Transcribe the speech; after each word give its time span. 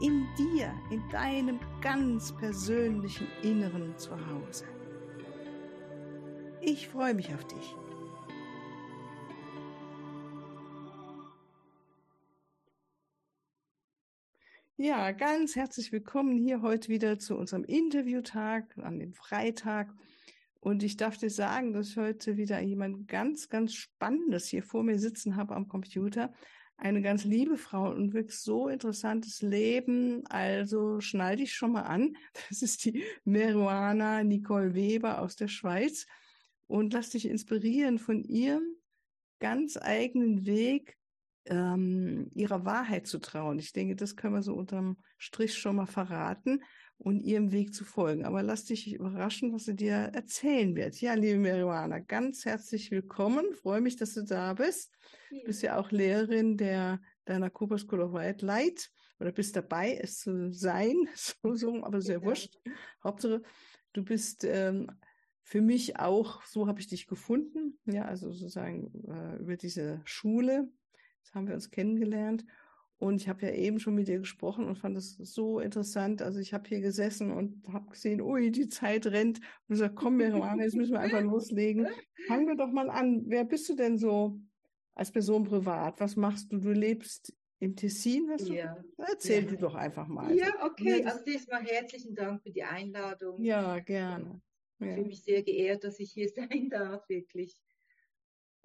in 0.00 0.28
dir, 0.36 0.72
in 0.90 1.02
deinem 1.10 1.58
ganz 1.80 2.32
persönlichen 2.36 3.26
Inneren 3.42 3.96
zu 3.98 4.10
Hause. 4.10 4.64
Ich 6.60 6.88
freue 6.88 7.14
mich 7.14 7.34
auf 7.34 7.44
dich. 7.44 7.74
Ja, 14.76 15.10
ganz 15.10 15.56
herzlich 15.56 15.90
willkommen 15.90 16.38
hier 16.38 16.62
heute 16.62 16.88
wieder 16.88 17.18
zu 17.18 17.36
unserem 17.36 17.64
Interviewtag 17.64 18.78
an 18.78 19.00
dem 19.00 19.12
Freitag. 19.12 19.92
Und 20.60 20.84
ich 20.84 20.96
darf 20.96 21.16
dir 21.18 21.30
sagen, 21.30 21.72
dass 21.72 21.88
ich 21.88 21.96
heute 21.96 22.36
wieder 22.36 22.60
jemand 22.60 23.08
ganz, 23.08 23.48
ganz 23.48 23.74
Spannendes 23.74 24.46
hier 24.46 24.62
vor 24.62 24.84
mir 24.84 25.00
sitzen 25.00 25.34
habe 25.34 25.56
am 25.56 25.66
Computer 25.66 26.32
eine 26.78 27.02
ganz 27.02 27.24
liebe 27.24 27.56
Frau 27.56 27.90
und 27.90 28.14
wirklich 28.14 28.38
so 28.38 28.68
interessantes 28.68 29.42
Leben. 29.42 30.24
Also 30.28 31.00
schnall 31.00 31.36
dich 31.36 31.52
schon 31.52 31.72
mal 31.72 31.82
an. 31.82 32.16
Das 32.48 32.62
ist 32.62 32.84
die 32.84 33.04
Meruana 33.24 34.22
Nicole 34.22 34.74
Weber 34.74 35.20
aus 35.20 35.36
der 35.36 35.48
Schweiz 35.48 36.06
und 36.66 36.92
lass 36.92 37.10
dich 37.10 37.26
inspirieren 37.26 37.98
von 37.98 38.22
ihrem 38.22 38.76
ganz 39.40 39.76
eigenen 39.76 40.46
Weg, 40.46 40.96
ähm, 41.46 42.30
ihrer 42.34 42.64
Wahrheit 42.64 43.06
zu 43.06 43.18
trauen. 43.18 43.58
Ich 43.58 43.72
denke, 43.72 43.96
das 43.96 44.16
können 44.16 44.34
wir 44.34 44.42
so 44.42 44.54
unterm 44.54 44.98
Strich 45.16 45.58
schon 45.58 45.76
mal 45.76 45.86
verraten 45.86 46.62
und 46.98 47.20
ihrem 47.20 47.52
Weg 47.52 47.74
zu 47.74 47.84
folgen. 47.84 48.24
Aber 48.24 48.42
lass 48.42 48.64
dich 48.64 48.92
überraschen, 48.92 49.52
was 49.52 49.64
sie 49.64 49.76
dir 49.76 49.92
erzählen 49.92 50.74
wird. 50.74 51.00
Ja, 51.00 51.14
liebe 51.14 51.38
Marihuana, 51.38 52.00
ganz 52.00 52.44
herzlich 52.44 52.90
willkommen. 52.90 53.54
Freue 53.54 53.80
mich, 53.80 53.96
dass 53.96 54.14
du 54.14 54.24
da 54.24 54.54
bist. 54.54 54.92
Du 55.30 55.44
bist 55.44 55.62
ja 55.62 55.78
auch 55.78 55.90
Lehrerin 55.90 56.56
der 56.56 57.00
deiner 57.24 57.50
Cooper 57.50 57.78
School 57.78 58.00
of 58.00 58.12
White 58.12 58.44
Light 58.44 58.90
oder 59.20 59.32
bist 59.32 59.54
dabei, 59.54 59.98
es 60.00 60.20
zu 60.20 60.52
sein, 60.52 60.96
so, 61.14 61.54
so 61.54 61.82
aber 61.84 62.00
sehr 62.00 62.18
genau. 62.18 62.30
wurscht. 62.30 62.58
Hauptsache, 63.04 63.42
du 63.92 64.04
bist 64.04 64.44
ähm, 64.44 64.90
für 65.42 65.60
mich 65.60 65.98
auch, 65.98 66.42
so 66.44 66.66
habe 66.66 66.80
ich 66.80 66.88
dich 66.88 67.06
gefunden, 67.06 67.78
ja, 67.86 68.04
also 68.04 68.32
sozusagen 68.32 68.92
äh, 69.08 69.36
über 69.36 69.56
diese 69.56 70.00
Schule, 70.04 70.68
das 71.22 71.34
haben 71.34 71.46
wir 71.46 71.54
uns 71.54 71.70
kennengelernt 71.70 72.44
und 72.98 73.20
ich 73.20 73.28
habe 73.28 73.46
ja 73.46 73.52
eben 73.52 73.78
schon 73.78 73.94
mit 73.94 74.08
dir 74.08 74.18
gesprochen 74.18 74.66
und 74.66 74.76
fand 74.76 74.96
es 74.96 75.14
so 75.14 75.60
interessant. 75.60 76.20
Also 76.20 76.40
ich 76.40 76.52
habe 76.52 76.68
hier 76.68 76.80
gesessen 76.80 77.30
und 77.30 77.62
habe 77.72 77.90
gesehen, 77.90 78.20
ui, 78.20 78.50
die 78.50 78.68
Zeit 78.68 79.06
rennt. 79.06 79.38
Und 79.38 79.68
gesagt, 79.68 79.94
komm, 79.94 80.18
wir 80.18 80.36
machen, 80.36 80.60
jetzt 80.60 80.74
müssen 80.74 80.94
wir 80.94 81.00
einfach 81.00 81.22
loslegen. 81.22 81.86
Fangen 82.26 82.48
wir 82.48 82.56
doch 82.56 82.72
mal 82.72 82.90
an. 82.90 83.22
Wer 83.26 83.44
bist 83.44 83.68
du 83.68 83.76
denn 83.76 83.98
so 83.98 84.40
als 84.94 85.12
Person 85.12 85.44
privat? 85.44 86.00
Was 86.00 86.16
machst 86.16 86.52
du? 86.52 86.58
Du 86.58 86.72
lebst 86.72 87.32
im 87.60 87.76
Tessin, 87.76 88.28
hast 88.32 88.48
du? 88.48 88.54
Ja. 88.54 88.76
Erzähl 88.96 89.44
ja. 89.44 89.50
du 89.50 89.56
doch 89.58 89.76
einfach 89.76 90.08
mal. 90.08 90.34
Ja, 90.34 90.48
okay. 90.64 91.04
Also 91.04 91.24
erstmal 91.24 91.62
herzlichen 91.62 92.16
Dank 92.16 92.42
für 92.42 92.50
die 92.50 92.64
Einladung. 92.64 93.40
Ja, 93.40 93.78
gerne. 93.78 94.42
Ich 94.80 94.88
fühle 94.88 95.06
mich 95.06 95.22
sehr 95.22 95.44
geehrt, 95.44 95.84
dass 95.84 96.00
ich 96.00 96.10
hier 96.10 96.28
sein 96.34 96.68
darf, 96.68 97.08
wirklich. 97.08 97.60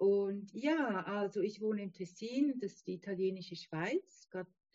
Und 0.04 0.52
ja, 0.54 1.06
also 1.06 1.40
ich 1.40 1.62
wohne 1.62 1.84
im 1.84 1.94
Tessin, 1.94 2.60
das 2.60 2.74
ist 2.74 2.88
die 2.88 2.96
italienische 2.96 3.56
Schweiz, 3.56 4.28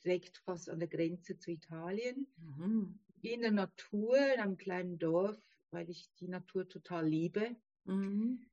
direkt 0.03 0.39
fast 0.39 0.71
an 0.71 0.78
der 0.78 0.89
Grenze 0.89 1.39
zu 1.39 1.50
Italien. 1.50 2.27
Mhm. 2.39 2.99
In 3.21 3.43
der 3.43 3.50
Natur, 3.50 4.16
in 4.16 4.41
einem 4.41 4.56
kleinen 4.56 4.99
Dorf, 4.99 5.39
weil 5.71 5.91
ich 5.91 6.09
die 6.19 6.28
Natur 6.28 6.66
total 6.66 7.06
liebe. 7.06 7.55
Mhm. 7.84 8.47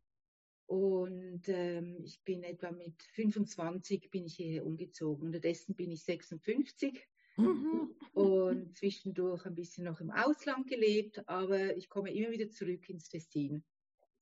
Und 0.66 1.48
ähm, 1.48 1.96
ich 2.04 2.22
bin 2.26 2.44
etwa 2.44 2.72
mit 2.72 3.02
25 3.04 4.12
bin 4.12 4.26
ich 4.26 4.36
hierher 4.36 4.66
umgezogen. 4.66 5.28
Unterdessen 5.28 5.76
bin 5.76 5.92
ich 5.92 6.04
56 6.04 7.08
mhm. 7.38 7.96
und 8.12 8.76
zwischendurch 8.76 9.46
ein 9.46 9.56
bisschen 9.56 9.86
noch 9.86 10.02
im 10.02 10.12
Ausland 10.12 10.68
gelebt, 10.68 11.26
aber 11.30 11.78
ich 11.78 11.88
komme 11.88 12.14
immer 12.14 12.32
wieder 12.32 12.50
zurück 12.50 12.90
ins 12.90 13.08
Tessin. 13.08 13.64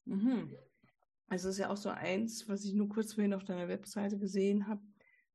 Mhm. 0.05 0.55
Also 1.27 1.49
ist 1.49 1.57
ja 1.57 1.69
auch 1.69 1.77
so 1.77 1.89
eins, 1.89 2.47
was 2.47 2.63
ich 2.65 2.73
nur 2.73 2.89
kurz 2.89 3.13
vorhin 3.13 3.33
auf 3.33 3.43
deiner 3.43 3.67
Webseite 3.67 4.17
gesehen 4.17 4.67
habe, 4.67 4.81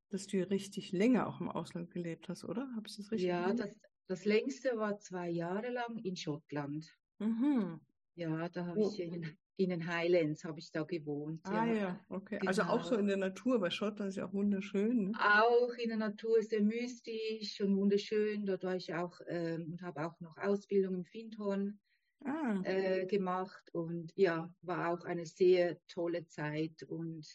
dass 0.09 0.27
du 0.27 0.37
richtig 0.49 0.91
länger 0.91 1.27
auch 1.27 1.39
im 1.39 1.49
Ausland 1.49 1.91
gelebt 1.91 2.29
hast, 2.29 2.43
oder? 2.43 2.69
Habe 2.75 2.87
ich 2.87 2.97
das 2.97 3.11
richtig 3.11 3.27
Ja, 3.27 3.53
das, 3.53 3.75
das 4.07 4.25
längste 4.25 4.77
war 4.77 4.97
zwei 4.97 5.29
Jahre 5.29 5.69
lang 5.71 5.97
in 5.97 6.15
Schottland. 6.15 6.87
Mhm. 7.19 7.79
Ja, 8.15 8.49
da 8.49 8.65
habe 8.65 8.79
oh. 8.79 8.89
ich 8.91 8.99
in, 8.99 9.25
in, 9.57 9.69
den 9.69 9.87
Highlands 9.87 10.43
habe 10.43 10.59
ich 10.59 10.71
da 10.71 10.83
gewohnt. 10.83 11.41
Ah 11.45 11.65
ja, 11.65 11.73
ja 11.73 11.99
okay. 12.09 12.39
Genau. 12.39 12.49
Also 12.49 12.63
auch 12.63 12.83
so 12.83 12.91
genau. 12.91 13.01
in 13.01 13.07
der 13.07 13.17
Natur, 13.17 13.61
weil 13.61 13.71
Schottland 13.71 14.09
ist 14.09 14.15
ja 14.15 14.27
auch 14.27 14.33
wunderschön. 14.33 15.11
Ne? 15.11 15.11
Auch 15.19 15.73
in 15.75 15.89
der 15.89 15.97
Natur 15.97 16.41
sehr 16.41 16.61
mystisch 16.61 17.61
und 17.61 17.77
wunderschön. 17.77 18.45
Dort 18.45 18.63
war 18.63 18.75
ich 18.75 18.93
auch 18.93 19.19
ähm, 19.27 19.71
und 19.71 19.81
habe 19.81 20.05
auch 20.05 20.19
noch 20.19 20.37
Ausbildung 20.37 20.95
im 20.95 21.05
Findhorn 21.05 21.79
ah. 22.25 22.61
äh, 22.63 23.05
gemacht 23.05 23.69
und 23.73 24.11
ja, 24.15 24.53
war 24.61 24.93
auch 24.93 25.05
eine 25.05 25.25
sehr 25.25 25.77
tolle 25.87 26.25
Zeit 26.27 26.83
und 26.83 27.25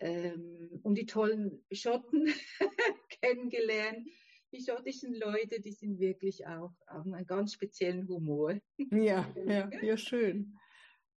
ähm, 0.00 0.80
um 0.82 0.94
die 0.94 1.06
tollen 1.06 1.64
Schotten 1.72 2.28
kennengelernt. 3.20 4.08
Die 4.52 4.64
schottischen 4.64 5.14
Leute, 5.14 5.60
die 5.60 5.72
sind 5.72 5.98
wirklich 5.98 6.46
auch, 6.46 6.72
haben 6.86 7.14
einen 7.14 7.26
ganz 7.26 7.52
speziellen 7.52 8.08
Humor. 8.08 8.58
Ja, 8.90 9.28
ja, 9.46 9.70
ja, 9.82 9.96
schön. 9.96 10.56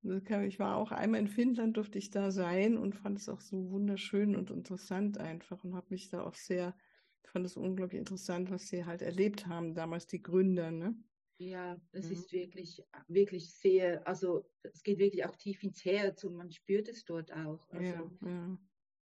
Ich 0.03 0.59
war 0.59 0.77
auch 0.77 0.91
einmal 0.91 1.19
in 1.19 1.27
Finnland, 1.27 1.77
durfte 1.77 1.99
ich 1.99 2.09
da 2.09 2.31
sein 2.31 2.75
und 2.75 2.95
fand 2.95 3.19
es 3.19 3.29
auch 3.29 3.39
so 3.39 3.69
wunderschön 3.69 4.35
und 4.35 4.49
interessant 4.49 5.19
einfach 5.19 5.63
und 5.63 5.75
habe 5.75 5.87
mich 5.89 6.09
da 6.09 6.23
auch 6.23 6.33
sehr, 6.33 6.75
fand 7.23 7.45
es 7.45 7.55
unglaublich 7.55 7.99
interessant, 7.99 8.49
was 8.49 8.67
sie 8.67 8.85
halt 8.85 9.03
erlebt 9.03 9.45
haben, 9.45 9.75
damals 9.75 10.07
die 10.07 10.21
Gründer, 10.21 10.71
ne? 10.71 10.95
Ja, 11.41 11.81
es 11.91 12.05
mhm. 12.05 12.11
ist 12.11 12.31
wirklich, 12.31 12.83
wirklich 13.07 13.51
sehr, 13.51 14.07
also 14.07 14.45
es 14.61 14.83
geht 14.83 14.99
wirklich 14.99 15.25
auch 15.25 15.35
tief 15.35 15.63
ins 15.63 15.83
Herz 15.83 16.23
und 16.23 16.35
man 16.35 16.51
spürt 16.51 16.87
es 16.87 17.03
dort 17.03 17.33
auch. 17.33 17.67
Also, 17.69 17.83
ja, 17.83 18.11
ja. 18.21 18.59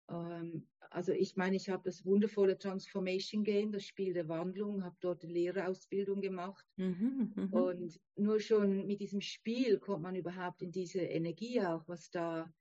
Ähm, 0.10 0.68
also 0.90 1.12
ich 1.12 1.36
meine, 1.36 1.58
ich 1.58 1.70
habe 1.70 1.84
das 1.84 2.06
wundervolle 2.06 2.58
Transformation 2.58 3.44
Game, 3.44 3.74
das 3.74 3.84
Spiel 3.86 4.14
der 4.14 4.30
Wandlung, 4.30 4.86
habe 4.86 4.96
dort 5.02 5.24
eine 5.24 5.34
Lehrerausbildung 5.34 6.22
gemacht. 6.22 6.66
Mhm, 6.78 7.34
mhm, 7.36 7.54
und 7.54 8.00
nur 8.16 8.40
schon 8.40 8.88
mit 8.88 9.02
diesem 9.02 9.22
Spiel 9.22 9.78
kommt 9.78 10.04
man 10.04 10.16
überhaupt 10.16 10.62
in 10.62 10.72
diese 10.72 11.02
Energie 11.02 11.62
auch, 11.62 11.88
was 11.90 12.10
da, 12.10 12.52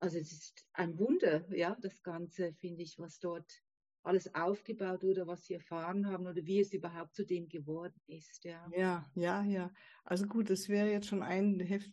also 0.00 0.18
es 0.18 0.32
ist 0.32 0.66
ein 0.72 0.98
Wunder, 0.98 1.46
ja, 1.54 1.76
das 1.80 2.02
Ganze, 2.02 2.54
finde 2.54 2.82
ich, 2.82 2.98
was 2.98 3.18
dort 3.18 3.62
alles 4.06 4.34
aufgebaut 4.34 5.04
oder 5.04 5.26
was 5.26 5.46
sie 5.46 5.54
erfahren 5.54 6.06
haben 6.06 6.26
oder 6.26 6.44
wie 6.46 6.60
es 6.60 6.72
überhaupt 6.72 7.14
zu 7.14 7.24
dem 7.24 7.48
geworden 7.48 8.00
ist. 8.06 8.44
Ja, 8.44 8.66
ja, 8.76 9.04
ja. 9.14 9.42
ja. 9.44 9.70
Also 10.04 10.26
gut, 10.26 10.50
es 10.50 10.68
wäre 10.68 10.90
jetzt 10.90 11.08
schon 11.08 11.22
ein 11.22 11.60
heft, 11.60 11.92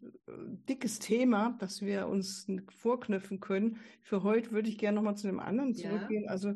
dickes 0.70 1.00
Thema, 1.00 1.58
das 1.60 1.82
wir 1.82 2.08
uns 2.08 2.48
vorknüpfen 2.70 3.40
können. 3.40 3.80
Für 4.02 4.24
heute 4.24 4.52
würde 4.52 4.70
ich 4.70 4.78
gerne 4.78 4.96
nochmal 4.96 5.18
zu 5.18 5.28
dem 5.28 5.40
anderen 5.40 5.74
zurückgehen. 5.74 6.26
Ja. 6.26 6.30
Also 6.30 6.54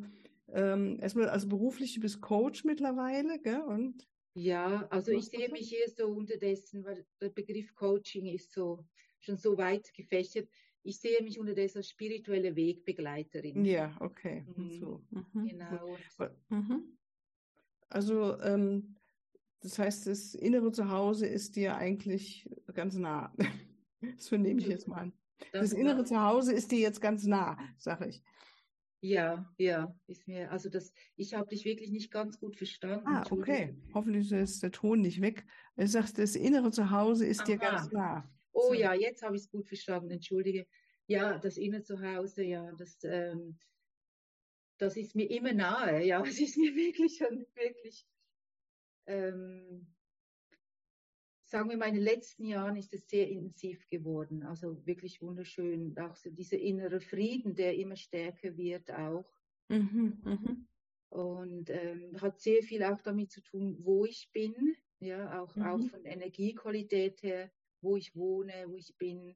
ähm, 0.49 0.99
erstmal, 1.01 1.29
also 1.29 1.47
beruflich, 1.47 1.95
du 1.95 2.01
bist 2.01 2.21
Coach 2.21 2.63
mittlerweile, 2.63 3.39
gell? 3.39 3.61
Und 3.61 4.07
ja, 4.33 4.87
also 4.91 5.11
ich 5.11 5.25
sehe 5.25 5.49
mich 5.49 5.69
hier 5.69 5.89
so 5.89 6.07
unterdessen, 6.07 6.85
weil 6.85 7.05
der 7.19 7.29
Begriff 7.29 7.73
Coaching 7.73 8.27
ist 8.27 8.53
so 8.53 8.85
schon 9.19 9.37
so 9.37 9.57
weit 9.57 9.91
gefächert 9.93 10.47
ich 10.87 10.99
sehe 10.99 11.21
mich 11.21 11.37
unterdessen 11.37 11.79
als 11.79 11.89
spirituelle 11.89 12.55
Wegbegleiterin. 12.55 13.65
Ja, 13.65 13.95
okay. 13.99 14.45
Mhm. 14.55 14.79
So. 14.79 15.01
Mhm. 15.09 15.47
Genau. 15.47 15.97
Mhm. 16.49 16.97
Also, 17.89 18.39
ähm, 18.41 18.95
das 19.59 19.77
heißt, 19.77 20.07
das 20.07 20.33
innere 20.33 20.71
Zuhause 20.71 21.27
ist 21.27 21.57
dir 21.57 21.75
eigentlich 21.75 22.49
ganz 22.73 22.95
nah. 22.95 23.33
Das 23.99 24.29
vernehme 24.29 24.61
ich 24.61 24.67
jetzt 24.67 24.87
mal 24.87 24.97
an. 24.97 25.13
Das, 25.51 25.71
das 25.71 25.73
innere 25.73 26.05
Zuhause 26.05 26.53
ist 26.53 26.71
dir 26.71 26.77
jetzt 26.77 27.01
ganz 27.01 27.25
nah, 27.25 27.57
sage 27.79 28.09
ich. 28.09 28.21
Ja, 29.01 29.51
ja, 29.57 29.91
ist 30.05 30.27
mir, 30.27 30.51
also 30.51 30.69
das, 30.69 30.93
ich 31.15 31.33
habe 31.33 31.47
dich 31.47 31.65
wirklich 31.65 31.89
nicht 31.89 32.11
ganz 32.11 32.39
gut 32.39 32.55
verstanden. 32.55 33.07
Ah, 33.07 33.25
okay. 33.31 33.75
Hoffentlich 33.95 34.31
ist 34.31 34.61
der 34.61 34.71
Ton 34.71 35.01
nicht 35.01 35.19
weg. 35.19 35.47
Du 35.77 35.87
sagst, 35.87 36.19
das 36.19 36.35
innere 36.35 36.69
Zuhause 36.71 37.25
ist 37.25 37.39
Aha. 37.39 37.45
dir 37.47 37.57
ganz 37.57 37.91
nah. 37.91 38.29
Oh 38.57 38.69
so. 38.69 38.73
ja, 38.73 38.93
jetzt 38.95 39.21
habe 39.21 39.35
ich 39.35 39.43
es 39.43 39.49
gut 39.49 39.67
verstanden, 39.67 40.09
entschuldige. 40.09 40.65
Ja, 41.05 41.37
das 41.37 41.57
Inner 41.57 41.83
zu 41.83 42.01
Hause, 42.01 42.43
ja, 42.43 42.71
das, 42.73 42.97
ähm, 43.03 43.59
das 44.79 44.97
ist 44.97 45.15
mir 45.15 45.29
immer 45.29 45.53
nahe, 45.53 46.03
ja, 46.03 46.23
es 46.25 46.39
ist 46.39 46.57
mir 46.57 46.75
wirklich 46.75 47.17
schon 47.17 47.45
wirklich, 47.53 48.07
ähm, 49.05 49.93
sagen 51.43 51.69
wir 51.69 51.77
mal, 51.77 51.89
in 51.89 51.95
den 51.95 52.03
letzten 52.03 52.45
Jahren 52.45 52.75
ist 52.77 52.93
es 52.95 53.07
sehr 53.07 53.29
intensiv 53.29 53.87
geworden. 53.89 54.43
Also 54.43 54.85
wirklich 54.85 55.21
wunderschön. 55.21 55.95
Auch 55.99 56.15
so 56.15 56.29
dieser 56.29 56.57
innere 56.57 56.99
Frieden, 56.99 57.55
der 57.55 57.75
immer 57.75 57.95
stärker 57.95 58.57
wird 58.57 58.91
auch. 58.91 59.31
Mhm, 59.69 60.19
mhm. 60.25 60.67
Und 61.09 61.69
ähm, 61.69 62.19
hat 62.19 62.41
sehr 62.41 62.63
viel 62.63 62.83
auch 62.83 63.01
damit 63.01 63.31
zu 63.31 63.41
tun, 63.41 63.77
wo 63.79 64.03
ich 64.03 64.29
bin. 64.33 64.75
Ja, 64.99 65.41
auch, 65.41 65.55
mhm. 65.55 65.63
auch 65.63 65.89
von 65.89 66.03
Energiequalität 66.05 67.21
her, 67.21 67.51
wo 67.81 67.97
ich 67.97 68.15
wohne, 68.15 68.53
wo 68.67 68.75
ich 68.75 68.95
bin. 68.97 69.35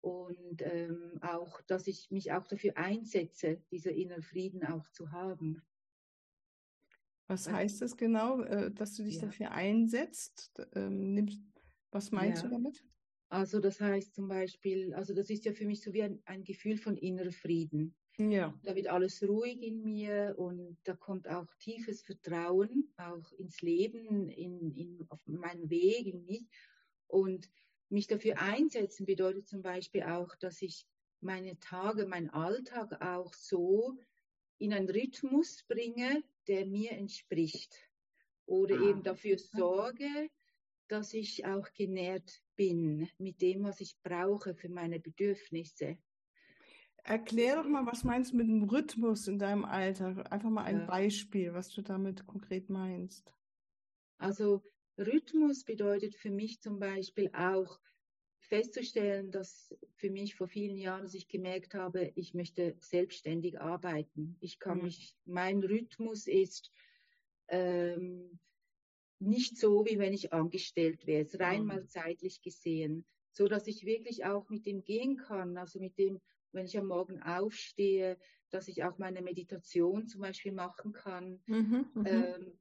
Und 0.00 0.62
ähm, 0.62 1.18
auch, 1.22 1.60
dass 1.62 1.86
ich 1.86 2.10
mich 2.10 2.32
auch 2.32 2.46
dafür 2.46 2.76
einsetze, 2.76 3.62
dieser 3.70 3.92
innere 3.92 4.22
Frieden 4.22 4.64
auch 4.64 4.88
zu 4.90 5.10
haben. 5.10 5.62
Was 7.28 7.50
heißt 7.50 7.82
das 7.82 7.96
genau, 7.96 8.42
äh, 8.42 8.70
dass 8.70 8.94
du 8.94 9.02
dich 9.02 9.16
ja. 9.16 9.22
dafür 9.22 9.50
einsetzt? 9.50 10.62
Ähm, 10.74 11.26
was 11.90 12.12
meinst 12.12 12.42
ja. 12.42 12.48
du 12.48 12.54
damit? 12.54 12.84
Also 13.28 13.58
das 13.58 13.80
heißt 13.80 14.14
zum 14.14 14.28
Beispiel, 14.28 14.94
also 14.94 15.12
das 15.12 15.30
ist 15.30 15.44
ja 15.44 15.52
für 15.52 15.66
mich 15.66 15.82
so 15.82 15.92
wie 15.92 16.02
ein, 16.02 16.22
ein 16.26 16.44
Gefühl 16.44 16.76
von 16.76 16.96
innerer 16.96 17.32
Frieden. 17.32 17.96
Ja. 18.18 18.58
Da 18.62 18.74
wird 18.74 18.86
alles 18.86 19.22
ruhig 19.22 19.60
in 19.62 19.82
mir 19.82 20.34
und 20.38 20.78
da 20.84 20.94
kommt 20.94 21.28
auch 21.28 21.52
tiefes 21.56 22.02
Vertrauen 22.02 22.92
auch 22.96 23.30
ins 23.32 23.60
Leben, 23.60 24.28
in, 24.28 24.70
in, 24.74 25.06
auf 25.10 25.20
meinen 25.26 25.68
Weg, 25.68 26.06
in 26.06 26.24
mich. 26.24 26.48
Und 27.08 27.50
mich 27.88 28.06
dafür 28.06 28.40
einsetzen 28.40 29.06
bedeutet 29.06 29.48
zum 29.48 29.62
Beispiel 29.62 30.02
auch, 30.02 30.34
dass 30.36 30.62
ich 30.62 30.86
meine 31.20 31.58
Tage, 31.60 32.06
meinen 32.06 32.30
Alltag 32.30 33.00
auch 33.00 33.32
so 33.34 33.98
in 34.58 34.72
einen 34.72 34.88
Rhythmus 34.88 35.64
bringe, 35.68 36.22
der 36.48 36.66
mir 36.66 36.92
entspricht. 36.92 37.76
Oder 38.46 38.76
ah. 38.76 38.88
eben 38.90 39.02
dafür 39.02 39.38
sorge, 39.38 40.30
dass 40.88 41.14
ich 41.14 41.44
auch 41.46 41.72
genährt 41.74 42.42
bin 42.54 43.08
mit 43.18 43.40
dem, 43.42 43.64
was 43.64 43.80
ich 43.80 43.96
brauche 44.02 44.54
für 44.54 44.68
meine 44.68 45.00
Bedürfnisse. 45.00 45.98
Erklär 47.02 47.56
doch 47.56 47.68
mal, 47.68 47.86
was 47.86 48.02
meinst 48.02 48.32
du 48.32 48.36
mit 48.36 48.48
dem 48.48 48.64
Rhythmus 48.64 49.28
in 49.28 49.38
deinem 49.38 49.64
Alltag? 49.64 50.32
Einfach 50.32 50.50
mal 50.50 50.64
ein 50.64 50.80
ja. 50.80 50.86
Beispiel, 50.86 51.54
was 51.54 51.68
du 51.70 51.82
damit 51.82 52.26
konkret 52.26 52.68
meinst. 52.68 53.32
Also 54.18 54.64
Rhythmus 54.98 55.64
bedeutet 55.64 56.14
für 56.14 56.30
mich 56.30 56.60
zum 56.60 56.78
Beispiel 56.78 57.30
auch 57.34 57.78
festzustellen, 58.38 59.30
dass 59.30 59.74
für 59.96 60.10
mich 60.10 60.34
vor 60.34 60.48
vielen 60.48 60.76
Jahren, 60.76 61.02
dass 61.02 61.14
ich 61.14 61.28
gemerkt 61.28 61.74
habe, 61.74 62.12
ich 62.14 62.34
möchte 62.34 62.76
selbstständig 62.80 63.60
arbeiten. 63.60 64.36
Ich 64.40 64.58
kann 64.58 64.78
mhm. 64.78 64.84
mich, 64.84 65.16
mein 65.24 65.62
Rhythmus 65.62 66.26
ist 66.26 66.70
ähm, 67.48 68.38
nicht 69.18 69.56
so, 69.56 69.84
wie 69.86 69.98
wenn 69.98 70.12
ich 70.12 70.32
angestellt 70.32 71.06
wäre, 71.06 71.26
rein 71.38 71.62
mhm. 71.62 71.66
mal 71.66 71.86
zeitlich 71.86 72.40
gesehen, 72.42 73.04
so 73.32 73.48
dass 73.48 73.66
ich 73.66 73.84
wirklich 73.84 74.24
auch 74.24 74.48
mit 74.48 74.66
dem 74.66 74.82
gehen 74.84 75.16
kann, 75.16 75.56
also 75.56 75.80
mit 75.80 75.98
dem, 75.98 76.20
wenn 76.52 76.66
ich 76.66 76.78
am 76.78 76.86
Morgen 76.86 77.22
aufstehe, 77.22 78.16
dass 78.50 78.68
ich 78.68 78.84
auch 78.84 78.98
meine 78.98 79.22
Meditation 79.22 80.06
zum 80.06 80.20
Beispiel 80.20 80.52
machen 80.52 80.92
kann. 80.92 81.42
Mhm, 81.46 81.86
mhm. 81.94 82.06
ähm, 82.06 82.58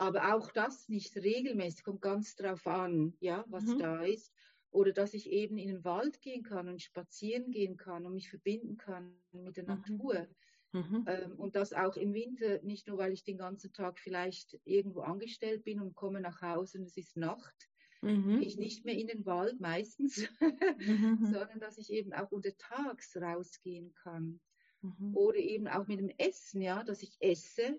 aber 0.00 0.34
auch 0.34 0.50
das 0.50 0.88
nicht 0.88 1.14
regelmäßig, 1.16 1.84
kommt 1.84 2.00
ganz 2.00 2.34
drauf 2.34 2.66
an, 2.66 3.14
ja, 3.20 3.44
was 3.48 3.66
mhm. 3.66 3.78
da 3.78 4.02
ist 4.02 4.32
oder 4.70 4.92
dass 4.92 5.14
ich 5.14 5.30
eben 5.30 5.58
in 5.58 5.68
den 5.68 5.84
Wald 5.84 6.22
gehen 6.22 6.42
kann 6.42 6.68
und 6.68 6.80
spazieren 6.80 7.50
gehen 7.50 7.76
kann 7.76 8.06
und 8.06 8.14
mich 8.14 8.30
verbinden 8.30 8.78
kann 8.78 9.14
mit 9.32 9.56
der 9.56 9.64
mhm. 9.64 9.68
Natur. 9.68 10.26
Mhm. 10.72 11.04
Ähm, 11.06 11.32
und 11.36 11.54
das 11.54 11.72
auch 11.72 11.96
im 11.96 12.14
Winter, 12.14 12.62
nicht 12.62 12.86
nur, 12.86 12.96
weil 12.96 13.12
ich 13.12 13.24
den 13.24 13.36
ganzen 13.36 13.72
Tag 13.72 13.98
vielleicht 13.98 14.58
irgendwo 14.64 15.00
angestellt 15.00 15.64
bin 15.64 15.80
und 15.80 15.94
komme 15.94 16.20
nach 16.20 16.40
Hause 16.40 16.78
und 16.78 16.84
es 16.84 16.96
ist 16.96 17.16
Nacht, 17.16 17.68
mhm. 18.00 18.40
ich 18.40 18.56
nicht 18.56 18.86
mehr 18.86 18.96
in 18.96 19.08
den 19.08 19.26
Wald 19.26 19.60
meistens, 19.60 20.28
mhm. 20.40 21.18
sondern 21.34 21.58
dass 21.58 21.76
ich 21.76 21.90
eben 21.90 22.14
auch 22.14 22.30
untertags 22.30 23.16
rausgehen 23.16 23.92
kann. 23.94 24.40
Mhm. 24.80 25.14
Oder 25.14 25.38
eben 25.38 25.68
auch 25.68 25.86
mit 25.88 25.98
dem 25.98 26.12
Essen, 26.16 26.62
ja, 26.62 26.84
dass 26.84 27.02
ich 27.02 27.16
esse, 27.20 27.78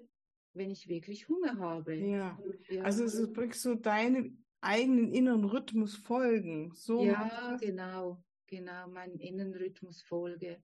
wenn 0.54 0.72
ich 0.72 0.88
wirklich 0.88 1.28
Hunger 1.28 1.58
habe. 1.60 1.96
Ja, 1.96 2.40
ja. 2.70 2.84
also 2.84 3.04
es 3.04 3.16
ist 3.16 3.36
wirklich 3.36 3.60
so 3.60 3.76
deine 3.76 4.36
eigenen 4.62 5.12
inneren 5.14 5.46
Rhythmus 5.46 5.96
folgen. 5.96 6.72
So 6.74 7.04
ja, 7.04 7.58
genau, 7.60 8.24
genau, 8.48 8.88
meinen 8.88 9.20
inneren 9.20 9.54
Rhythmus 9.54 10.02
folge. 10.02 10.62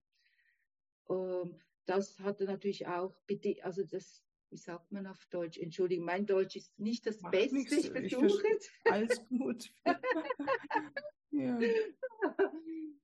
Um, 1.06 1.18
ähm, 1.18 1.60
das 1.86 2.20
hatte 2.20 2.44
natürlich 2.44 2.86
auch, 2.86 3.16
also 3.62 3.84
das, 3.84 4.22
wie 4.50 4.58
sagt 4.58 4.92
man 4.92 5.08
auf 5.08 5.26
Deutsch? 5.28 5.58
Entschuldigung, 5.58 6.06
mein 6.06 6.26
Deutsch 6.26 6.58
ist 6.58 6.78
nicht 6.78 7.08
das 7.08 7.22
Macht 7.22 7.32
Beste. 7.32 7.56
Nichts. 7.56 7.74
Ich 7.78 7.90
versuche 7.90 8.48
es. 8.58 8.70
Alles 8.84 9.26
gut. 9.30 9.72
ja. 11.32 11.60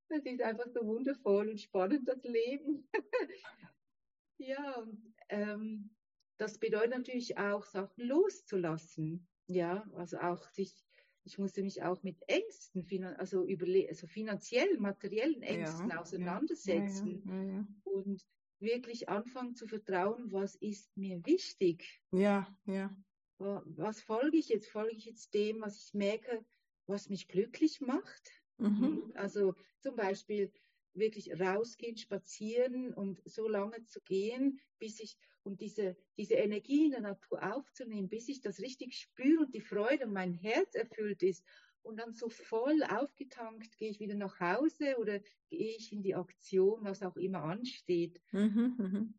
Das 0.09 0.25
ist 0.25 0.41
einfach 0.41 0.68
so 0.74 0.85
wundervoll 0.85 1.50
und 1.50 1.62
spannend, 1.62 2.07
das 2.07 2.21
Leben. 2.24 2.88
ja, 4.38 4.75
und, 4.81 5.15
ähm, 5.30 5.89
das 6.38 6.57
bedeutet 6.57 6.91
natürlich 6.91 7.38
auch, 7.38 7.65
Sachen 7.65 8.07
loszulassen. 8.07 9.27
Ja, 9.47 9.85
also 9.95 10.18
auch 10.19 10.50
sich, 10.50 10.85
ich 11.24 11.38
musste 11.38 11.63
mich 11.63 11.83
auch 11.83 12.01
mit 12.03 12.18
Ängsten, 12.27 12.85
also, 13.18 13.45
überle 13.45 13.88
also 13.89 14.07
finanziell, 14.07 14.77
materiellen 14.80 15.41
Ängsten 15.41 15.89
ja, 15.89 16.00
auseinandersetzen 16.00 17.24
ja, 17.25 17.44
ja, 17.44 17.68
und 17.83 18.25
wirklich 18.59 19.09
anfangen 19.09 19.56
zu 19.56 19.68
vertrauen, 19.68 20.31
was 20.31 20.56
ist 20.56 20.95
mir 20.97 21.25
wichtig. 21.25 22.01
Ja, 22.12 22.47
ja. 22.65 22.95
Was 23.38 24.01
folge 24.01 24.38
ich 24.38 24.50
jetzt? 24.50 24.69
Folge 24.69 24.95
ich 24.95 25.06
jetzt 25.06 25.33
dem, 25.33 25.62
was 25.62 25.77
ich 25.77 25.94
merke, 25.94 26.45
was 26.88 27.09
mich 27.09 27.27
glücklich 27.27 27.81
macht? 27.81 28.31
Mhm. 28.57 29.12
Also 29.15 29.56
zum 29.81 29.95
Beispiel, 29.95 30.51
wirklich 30.94 31.40
rausgehen, 31.40 31.98
spazieren 31.98 32.94
und 32.94 33.22
so 33.25 33.48
lange 33.48 33.84
zu 33.86 34.00
gehen, 34.01 34.60
bis 34.80 35.00
ich 35.00 35.18
und 35.44 35.60
diese, 35.60 35.98
diese 36.18 36.36
Energie 36.36 36.86
in 36.86 36.92
der 36.92 37.01
Natur 37.01 37.56
aufzunehmen, 37.56 38.10
bis 38.10 38.30
ich 38.30 38.42
das 38.42 38.60
richtig 38.60 38.98
spüre 38.98 39.44
und 39.44 39.54
die 39.54 39.62
Freude 39.62 40.06
und 40.06 40.13
mein 40.13 40.34
Herz 40.34 40.74
erfüllt 40.75 41.22
ist. 41.22 41.44
Und 41.81 41.98
dann 41.98 42.13
so 42.13 42.30
voll 42.30 42.81
aufgetankt 42.84 43.78
gehe 43.78 43.90
ich 43.90 44.00
wieder 44.00 44.16
nach 44.16 44.40
Hause 44.40 44.98
oder 44.98 45.19
gehe 45.50 45.75
ich 45.75 45.92
in 45.92 46.01
die 46.01 46.16
Aktion, 46.16 46.86
was 46.86 47.04
auch 47.04 47.18
immer 47.18 47.44
ansteht. 47.44 48.22
Mhm, 48.31 48.75
mhm. 48.78 49.13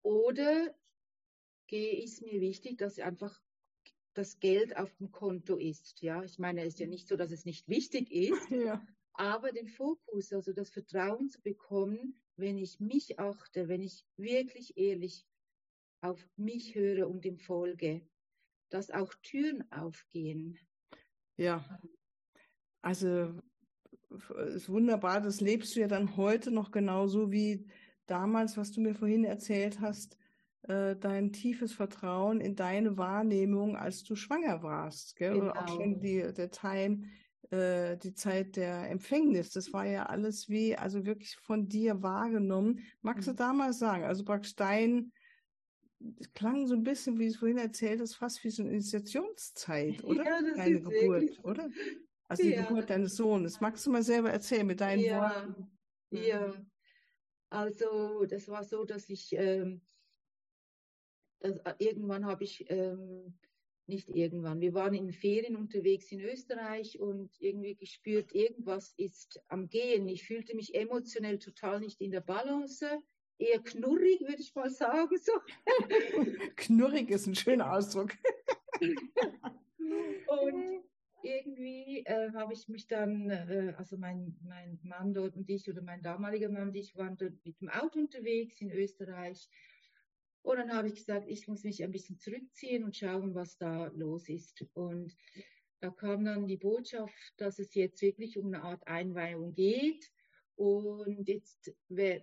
Oder 0.00 0.74
gehe 1.66 2.02
ist 2.02 2.22
mir 2.22 2.40
wichtig, 2.40 2.78
dass 2.78 2.98
einfach 2.98 3.38
das 4.14 4.40
Geld 4.40 4.76
auf 4.76 4.94
dem 4.96 5.12
Konto 5.12 5.56
ist. 5.56 6.00
Ja, 6.00 6.22
ich 6.22 6.38
meine, 6.38 6.62
es 6.62 6.74
ist 6.74 6.80
ja 6.80 6.86
nicht 6.86 7.08
so, 7.08 7.16
dass 7.16 7.30
es 7.30 7.44
nicht 7.44 7.68
wichtig 7.68 8.10
ist, 8.10 8.50
ja 8.50 8.86
aber 9.14 9.52
den 9.52 9.68
Fokus, 9.68 10.32
also 10.32 10.52
das 10.52 10.70
Vertrauen 10.70 11.28
zu 11.28 11.40
bekommen, 11.42 12.20
wenn 12.36 12.58
ich 12.58 12.80
mich 12.80 13.18
achte, 13.18 13.68
wenn 13.68 13.82
ich 13.82 14.04
wirklich 14.16 14.76
ehrlich 14.76 15.26
auf 16.00 16.28
mich 16.36 16.74
höre 16.74 17.08
und 17.08 17.24
dem 17.24 17.38
folge, 17.38 18.02
dass 18.70 18.90
auch 18.90 19.12
Türen 19.22 19.70
aufgehen. 19.70 20.58
Ja, 21.36 21.80
also 22.80 23.40
ist 24.54 24.68
wunderbar, 24.68 25.20
das 25.20 25.40
lebst 25.40 25.76
du 25.76 25.80
ja 25.80 25.88
dann 25.88 26.16
heute 26.16 26.50
noch 26.50 26.70
genauso 26.70 27.30
wie 27.30 27.66
damals, 28.06 28.56
was 28.56 28.72
du 28.72 28.80
mir 28.80 28.94
vorhin 28.94 29.24
erzählt 29.24 29.80
hast, 29.80 30.18
äh, 30.62 30.96
dein 30.96 31.32
tiefes 31.32 31.72
Vertrauen 31.72 32.40
in 32.40 32.54
deine 32.56 32.96
Wahrnehmung, 32.96 33.76
als 33.76 34.04
du 34.04 34.14
schwanger 34.14 34.62
warst, 34.62 35.16
gell? 35.16 35.34
Genau. 35.34 35.46
Oder 35.46 35.62
auch 35.62 35.68
schon 35.68 36.00
die, 36.00 36.32
der 36.32 36.50
Time, 36.50 37.04
äh, 37.50 37.96
die 37.96 38.14
Zeit 38.14 38.56
der 38.56 38.90
Empfängnis. 38.90 39.50
Das 39.50 39.72
war 39.72 39.86
ja 39.86 40.06
alles 40.06 40.48
wie, 40.48 40.76
also 40.76 41.04
wirklich 41.04 41.36
von 41.36 41.68
dir 41.68 42.02
wahrgenommen. 42.02 42.80
Magst 43.00 43.28
du 43.28 43.32
mhm. 43.32 43.36
da 43.36 43.52
mal 43.52 43.72
sagen? 43.72 44.04
Also 44.04 44.24
praktisch 44.24 44.56
dein, 44.56 45.12
klang 46.34 46.66
so 46.66 46.74
ein 46.74 46.82
bisschen, 46.82 47.18
wie 47.18 47.24
du 47.24 47.30
es 47.30 47.36
vorhin 47.36 47.58
erzählt 47.58 48.00
hast, 48.00 48.14
fast 48.14 48.42
wie 48.44 48.50
so 48.50 48.62
eine 48.62 48.72
Initiationszeit, 48.72 50.02
oder? 50.04 50.24
Ja, 50.24 50.42
das 50.42 50.56
Deine 50.56 50.80
Geburt, 50.80 50.94
wirklich... 50.94 51.44
oder? 51.44 51.68
Also 52.28 52.44
die 52.44 52.50
ja. 52.52 52.62
Geburt 52.62 52.88
deines 52.88 53.16
Sohnes. 53.16 53.60
Magst 53.60 53.84
du 53.84 53.90
mal 53.90 54.02
selber 54.02 54.30
erzählen 54.30 54.66
mit 54.66 54.80
deinen 54.80 55.00
ja. 55.00 55.20
Worten? 55.20 55.70
Ja, 56.08 56.54
also 57.50 58.24
das 58.24 58.48
war 58.48 58.64
so, 58.64 58.86
dass 58.86 59.10
ich 59.10 59.34
ähm, 59.36 59.82
das, 61.42 61.58
äh, 61.58 61.74
irgendwann 61.78 62.24
habe 62.24 62.44
ich 62.44 62.64
ähm, 62.70 63.34
nicht 63.86 64.08
irgendwann. 64.08 64.60
Wir 64.60 64.74
waren 64.74 64.94
in 64.94 65.12
Ferien 65.12 65.56
unterwegs 65.56 66.10
in 66.12 66.20
Österreich 66.20 67.00
und 67.00 67.30
irgendwie 67.40 67.74
gespürt, 67.74 68.34
irgendwas 68.34 68.94
ist 68.96 69.40
am 69.48 69.68
Gehen. 69.68 70.08
Ich 70.08 70.24
fühlte 70.24 70.54
mich 70.54 70.74
emotionell 70.74 71.38
total 71.38 71.80
nicht 71.80 72.00
in 72.00 72.10
der 72.10 72.20
Balance. 72.20 72.86
Eher 73.38 73.60
knurrig, 73.60 74.20
würde 74.20 74.40
ich 74.40 74.54
mal 74.54 74.70
sagen. 74.70 75.16
So. 75.18 75.32
knurrig 76.56 77.10
ist 77.10 77.26
ein 77.26 77.34
schöner 77.34 77.72
Ausdruck. 77.72 78.12
und 78.80 80.84
irgendwie 81.22 82.04
äh, 82.04 82.32
habe 82.32 82.52
ich 82.52 82.68
mich 82.68 82.86
dann, 82.86 83.30
äh, 83.30 83.74
also 83.76 83.96
mein, 83.96 84.36
mein 84.42 84.78
Mann 84.82 85.14
dort 85.14 85.36
und 85.36 85.48
ich 85.48 85.68
oder 85.68 85.82
mein 85.82 86.02
damaliger 86.02 86.48
Mann 86.48 86.68
und 86.68 86.74
ich 86.74 86.96
waren 86.96 87.16
dort 87.16 87.44
mit 87.44 87.60
dem 87.60 87.68
Auto 87.68 87.98
unterwegs 87.98 88.60
in 88.60 88.70
Österreich 88.70 89.48
und 90.42 90.56
dann 90.56 90.72
habe 90.72 90.88
ich 90.88 90.94
gesagt, 90.94 91.28
ich 91.28 91.46
muss 91.48 91.64
mich 91.64 91.82
ein 91.82 91.92
bisschen 91.92 92.18
zurückziehen 92.18 92.84
und 92.84 92.96
schauen, 92.96 93.34
was 93.34 93.56
da 93.56 93.86
los 93.94 94.28
ist. 94.28 94.64
Und 94.74 95.16
da 95.80 95.90
kam 95.90 96.24
dann 96.24 96.46
die 96.46 96.56
Botschaft, 96.56 97.34
dass 97.36 97.58
es 97.58 97.74
jetzt 97.74 98.02
wirklich 98.02 98.38
um 98.38 98.46
eine 98.46 98.62
Art 98.62 98.86
Einweihung 98.86 99.54
geht 99.54 100.10
und 100.56 101.28
jetzt, 101.28 101.72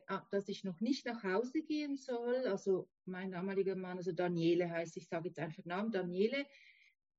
ah, 0.07 0.25
dass 0.31 0.47
ich 0.49 0.63
noch 0.63 0.79
nicht 0.81 1.05
nach 1.05 1.23
Hause 1.23 1.61
gehen 1.61 1.97
soll. 1.97 2.47
Also 2.47 2.89
mein 3.05 3.31
damaliger 3.31 3.75
Mann, 3.75 3.97
also 3.97 4.11
Daniele 4.11 4.69
heißt, 4.69 4.97
ich 4.97 5.07
sage 5.07 5.29
jetzt 5.29 5.39
einfach 5.39 5.65
Namen, 5.65 5.91
Daniele, 5.91 6.45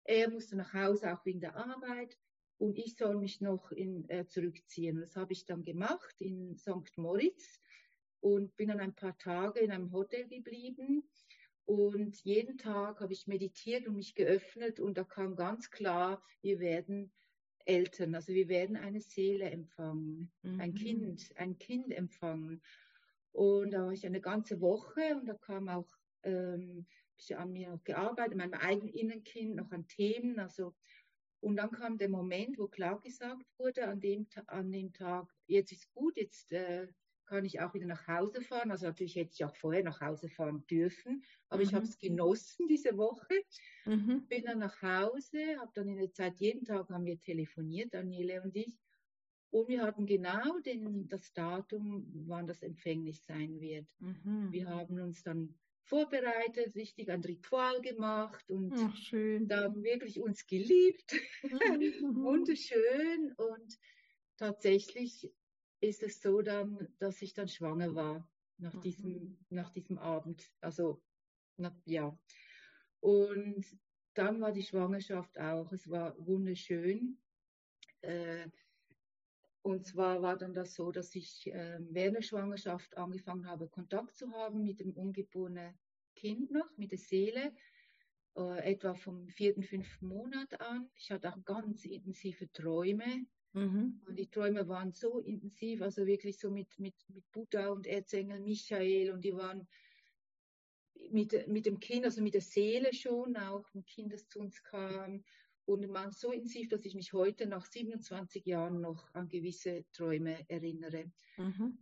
er 0.04 0.30
musste 0.30 0.56
nach 0.56 0.72
Hause 0.72 1.12
auch 1.12 1.24
wegen 1.24 1.40
der 1.40 1.56
Arbeit 1.56 2.16
und 2.58 2.78
ich 2.78 2.96
soll 2.96 3.16
mich 3.16 3.40
noch 3.40 3.72
in, 3.72 4.08
äh, 4.08 4.26
zurückziehen. 4.26 5.00
Das 5.00 5.16
habe 5.16 5.32
ich 5.32 5.46
dann 5.46 5.62
gemacht 5.62 6.14
in 6.20 6.56
St. 6.56 6.96
Moritz 6.96 7.60
und 8.20 8.56
bin 8.56 8.68
dann 8.68 8.80
ein 8.80 8.94
paar 8.94 9.16
Tage 9.18 9.60
in 9.60 9.70
einem 9.70 9.92
Hotel 9.92 10.28
geblieben. 10.28 11.08
Und 11.64 12.16
jeden 12.24 12.58
Tag 12.58 13.00
habe 13.00 13.12
ich 13.12 13.26
meditiert 13.26 13.86
und 13.86 13.96
mich 13.96 14.14
geöffnet 14.14 14.80
und 14.80 14.98
da 14.98 15.04
kam 15.04 15.36
ganz 15.36 15.70
klar, 15.70 16.22
wir 16.42 16.58
werden 16.58 17.12
Eltern, 17.64 18.14
also 18.14 18.32
wir 18.32 18.48
werden 18.48 18.76
eine 18.76 19.00
Seele 19.00 19.50
empfangen, 19.50 20.32
mhm. 20.42 20.60
ein 20.60 20.74
Kind, 20.74 21.30
ein 21.36 21.58
Kind 21.58 21.92
empfangen. 21.92 22.62
Und 23.32 23.70
da 23.70 23.84
war 23.84 23.92
ich 23.92 24.04
eine 24.04 24.20
ganze 24.20 24.60
Woche 24.60 25.14
und 25.14 25.26
da 25.26 25.34
kam 25.34 25.68
auch, 25.68 25.88
ähm, 26.24 26.86
ich 27.16 27.36
an 27.36 27.52
mir 27.52 27.70
noch 27.70 27.84
gearbeitet, 27.84 28.36
meinem 28.36 28.54
eigenen 28.54 28.88
Innenkind, 28.88 29.56
noch 29.56 29.70
an 29.70 29.86
Themen, 29.86 30.40
also 30.40 30.74
und 31.40 31.56
dann 31.56 31.70
kam 31.70 31.96
der 31.96 32.08
Moment, 32.10 32.58
wo 32.58 32.68
klar 32.68 33.00
gesagt 33.00 33.46
wurde, 33.58 33.88
an 33.88 34.00
dem, 34.00 34.26
an 34.46 34.70
dem 34.70 34.92
Tag, 34.92 35.32
jetzt 35.46 35.72
ist 35.72 35.90
gut, 35.94 36.16
jetzt 36.16 36.52
äh, 36.52 36.86
kann 37.30 37.44
ich 37.44 37.60
auch 37.60 37.72
wieder 37.74 37.86
nach 37.86 38.08
Hause 38.08 38.42
fahren. 38.42 38.70
Also 38.72 38.86
natürlich 38.86 39.14
hätte 39.14 39.30
ich 39.32 39.44
auch 39.44 39.54
vorher 39.54 39.84
nach 39.84 40.00
Hause 40.00 40.28
fahren 40.28 40.64
dürfen, 40.68 41.22
aber 41.48 41.62
mhm. 41.62 41.68
ich 41.68 41.74
habe 41.74 41.84
es 41.84 41.98
genossen 41.98 42.66
diese 42.66 42.96
Woche. 42.96 43.34
Mhm. 43.86 44.26
Bin 44.28 44.44
dann 44.44 44.58
nach 44.58 44.82
Hause, 44.82 45.38
habe 45.58 45.70
dann 45.74 45.88
in 45.88 45.98
der 45.98 46.12
Zeit 46.12 46.38
jeden 46.38 46.64
Tag 46.64 46.90
haben 46.90 47.04
wir 47.04 47.18
telefoniert, 47.20 47.94
Daniele 47.94 48.42
und 48.42 48.56
ich. 48.56 48.76
Und 49.50 49.68
wir 49.68 49.82
hatten 49.82 50.06
genau 50.06 50.58
den, 50.60 51.08
das 51.08 51.32
Datum, 51.32 52.06
wann 52.26 52.46
das 52.46 52.62
empfänglich 52.62 53.22
sein 53.22 53.60
wird. 53.60 53.86
Mhm. 54.00 54.48
Wir 54.50 54.68
haben 54.68 55.00
uns 55.00 55.22
dann 55.22 55.54
vorbereitet, 55.84 56.74
richtig 56.74 57.10
ein 57.10 57.22
Ritual 57.22 57.80
gemacht 57.80 58.48
und 58.50 58.72
Ach, 58.74 59.10
dann 59.12 59.82
wirklich 59.82 60.20
uns 60.20 60.46
geliebt. 60.46 61.14
Mhm. 61.42 61.50
Wunderschön. 62.24 63.32
Und 63.36 63.78
tatsächlich 64.36 65.32
ist 65.80 66.02
es 66.02 66.20
so 66.20 66.42
dann, 66.42 66.88
dass 66.98 67.22
ich 67.22 67.32
dann 67.32 67.48
schwanger 67.48 67.94
war 67.94 68.28
nach 68.58 68.74
mhm. 68.74 68.80
diesem, 68.80 69.38
nach 69.48 69.70
diesem 69.70 69.98
Abend. 69.98 70.50
Also, 70.60 71.02
na, 71.56 71.74
ja. 71.84 72.16
Und 73.00 73.64
dann 74.14 74.40
war 74.40 74.52
die 74.52 74.62
Schwangerschaft 74.62 75.38
auch, 75.38 75.72
es 75.72 75.88
war 75.88 76.14
wunderschön. 76.18 77.18
Äh, 78.02 78.48
und 79.62 79.86
zwar 79.86 80.22
war 80.22 80.36
dann 80.36 80.54
das 80.54 80.74
so, 80.74 80.90
dass 80.90 81.14
ich 81.14 81.46
äh, 81.46 81.78
während 81.80 82.16
der 82.16 82.22
Schwangerschaft 82.22 82.96
angefangen 82.96 83.46
habe, 83.46 83.68
Kontakt 83.68 84.16
zu 84.16 84.30
haben 84.32 84.62
mit 84.62 84.80
dem 84.80 84.92
ungeborenen 84.92 85.78
Kind 86.14 86.50
noch, 86.50 86.76
mit 86.76 86.92
der 86.92 86.98
Seele, 86.98 87.54
äh, 88.36 88.72
etwa 88.72 88.94
vom 88.94 89.28
vierten, 89.28 89.62
fünften 89.62 90.06
Monat 90.06 90.60
an. 90.60 90.90
Ich 90.94 91.10
hatte 91.10 91.30
auch 91.30 91.44
ganz 91.44 91.84
intensive 91.84 92.50
Träume 92.52 93.26
Mhm. 93.52 94.00
Und 94.06 94.18
die 94.18 94.30
Träume 94.30 94.68
waren 94.68 94.92
so 94.92 95.18
intensiv, 95.18 95.82
also 95.82 96.06
wirklich 96.06 96.38
so 96.38 96.50
mit, 96.50 96.78
mit, 96.78 96.94
mit 97.08 97.30
Buddha 97.32 97.68
und 97.68 97.86
Erzengel 97.86 98.40
Michael 98.40 99.10
und 99.10 99.24
die 99.24 99.34
waren 99.34 99.66
mit, 101.10 101.48
mit 101.48 101.66
dem 101.66 101.80
Kind, 101.80 102.04
also 102.04 102.22
mit 102.22 102.34
der 102.34 102.40
Seele 102.40 102.92
schon, 102.94 103.36
auch 103.36 103.66
ein 103.74 103.84
Kind, 103.84 104.12
das 104.12 104.28
zu 104.28 104.40
uns 104.40 104.62
kam. 104.62 105.24
Und 105.66 105.88
waren 105.92 106.10
so 106.10 106.32
intensiv, 106.32 106.68
dass 106.68 106.84
ich 106.84 106.94
mich 106.94 107.12
heute 107.12 107.46
nach 107.46 107.64
27 107.64 108.44
Jahren 108.44 108.80
noch 108.80 109.12
an 109.14 109.28
gewisse 109.28 109.84
Träume 109.92 110.44
erinnere. 110.48 111.12
Mhm. 111.36 111.78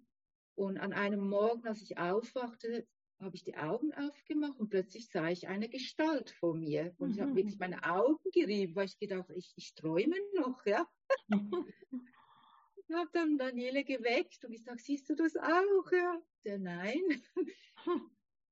Und 0.55 0.79
an 0.79 0.93
einem 0.93 1.27
Morgen, 1.27 1.67
als 1.67 1.81
ich 1.81 1.97
aufwachte, 1.97 2.87
habe 3.21 3.37
ich 3.37 3.43
die 3.43 3.57
Augen 3.57 3.93
aufgemacht 3.95 4.59
und 4.59 4.71
plötzlich 4.71 5.09
sah 5.09 5.29
ich 5.29 5.49
eine 5.49 5.69
Gestalt 5.69 6.31
vor 6.31 6.55
mir. 6.55 6.95
Und 6.99 7.09
mhm. 7.09 7.15
ich 7.15 7.21
habe 7.21 7.31
mhm. 7.33 7.37
wirklich 7.37 7.59
meine 7.59 7.83
Augen 7.85 8.31
gerieben, 8.33 8.75
weil 8.77 8.87
ich 8.87 8.99
gedacht, 8.99 9.31
ich, 9.35 9.53
ich 9.57 9.75
träume 9.75 10.17
noch, 10.35 10.65
ja. 10.67 10.89
ich 11.29 12.95
habe 12.95 13.11
dann 13.13 13.39
Daniele 13.39 13.85
geweckt 13.85 14.45
und 14.45 14.53
ich 14.53 14.63
sage, 14.63 14.81
siehst 14.81 15.09
du 15.11 15.15
das 15.15 15.37
auch? 15.37 15.93
Ja, 15.93 16.21
der 16.45 16.59
nein. 16.59 17.03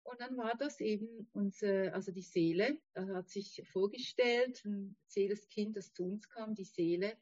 Und 0.08 0.20
dann 0.20 0.36
war 0.36 0.56
das 0.56 0.80
eben 0.80 1.28
unsere, 1.32 1.92
also 1.92 2.12
die 2.12 2.22
Seele, 2.22 2.80
er 2.94 3.08
hat 3.08 3.28
sich 3.28 3.60
vorgestellt, 3.72 4.64
ein 4.64 4.96
Seeleskind, 5.08 5.76
das 5.76 5.92
zu 5.92 6.04
uns 6.04 6.28
kam, 6.28 6.54
die 6.54 6.64
Seele, 6.64 7.16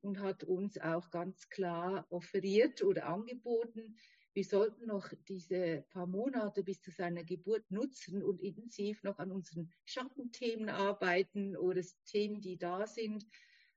und 0.00 0.18
hat 0.18 0.42
uns 0.42 0.78
auch 0.78 1.10
ganz 1.10 1.48
klar 1.50 2.06
offeriert 2.08 2.82
oder 2.82 3.06
angeboten, 3.06 3.96
wir 4.34 4.44
sollten 4.44 4.86
noch 4.86 5.12
diese 5.28 5.84
paar 5.90 6.06
Monate 6.06 6.62
bis 6.62 6.80
zu 6.80 6.90
seiner 6.90 7.22
Geburt 7.22 7.70
nutzen 7.70 8.22
und 8.22 8.40
intensiv 8.40 9.02
noch 9.02 9.18
an 9.18 9.30
unseren 9.30 9.70
Schattenthemen 9.84 10.70
arbeiten 10.70 11.56
oder 11.56 11.82
Themen, 12.06 12.40
die 12.40 12.56
da 12.56 12.86
sind. 12.86 13.26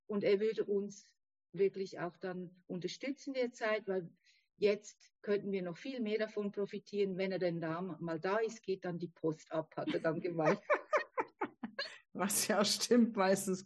Und 0.07 0.23
er 0.23 0.39
würde 0.39 0.63
uns 0.63 1.09
wirklich 1.51 1.99
auch 1.99 2.15
dann 2.17 2.49
unterstützen 2.67 3.33
in 3.33 3.41
der 3.41 3.51
Zeit, 3.51 3.87
weil 3.87 4.09
jetzt 4.57 5.11
könnten 5.21 5.51
wir 5.51 5.61
noch 5.61 5.77
viel 5.77 5.99
mehr 5.99 6.19
davon 6.19 6.51
profitieren, 6.51 7.17
wenn 7.17 7.31
er 7.31 7.39
denn 7.39 7.59
da 7.59 7.81
mal 7.81 8.19
da 8.19 8.37
ist, 8.37 8.63
geht 8.63 8.85
dann 8.85 8.97
die 8.97 9.09
Post 9.09 9.51
ab, 9.51 9.75
hat 9.75 9.93
er 9.93 9.99
dann 9.99 10.21
gemeint. 10.21 10.59
Was 12.13 12.47
ja 12.47 12.63
stimmt 12.63 13.15
meistens. 13.17 13.63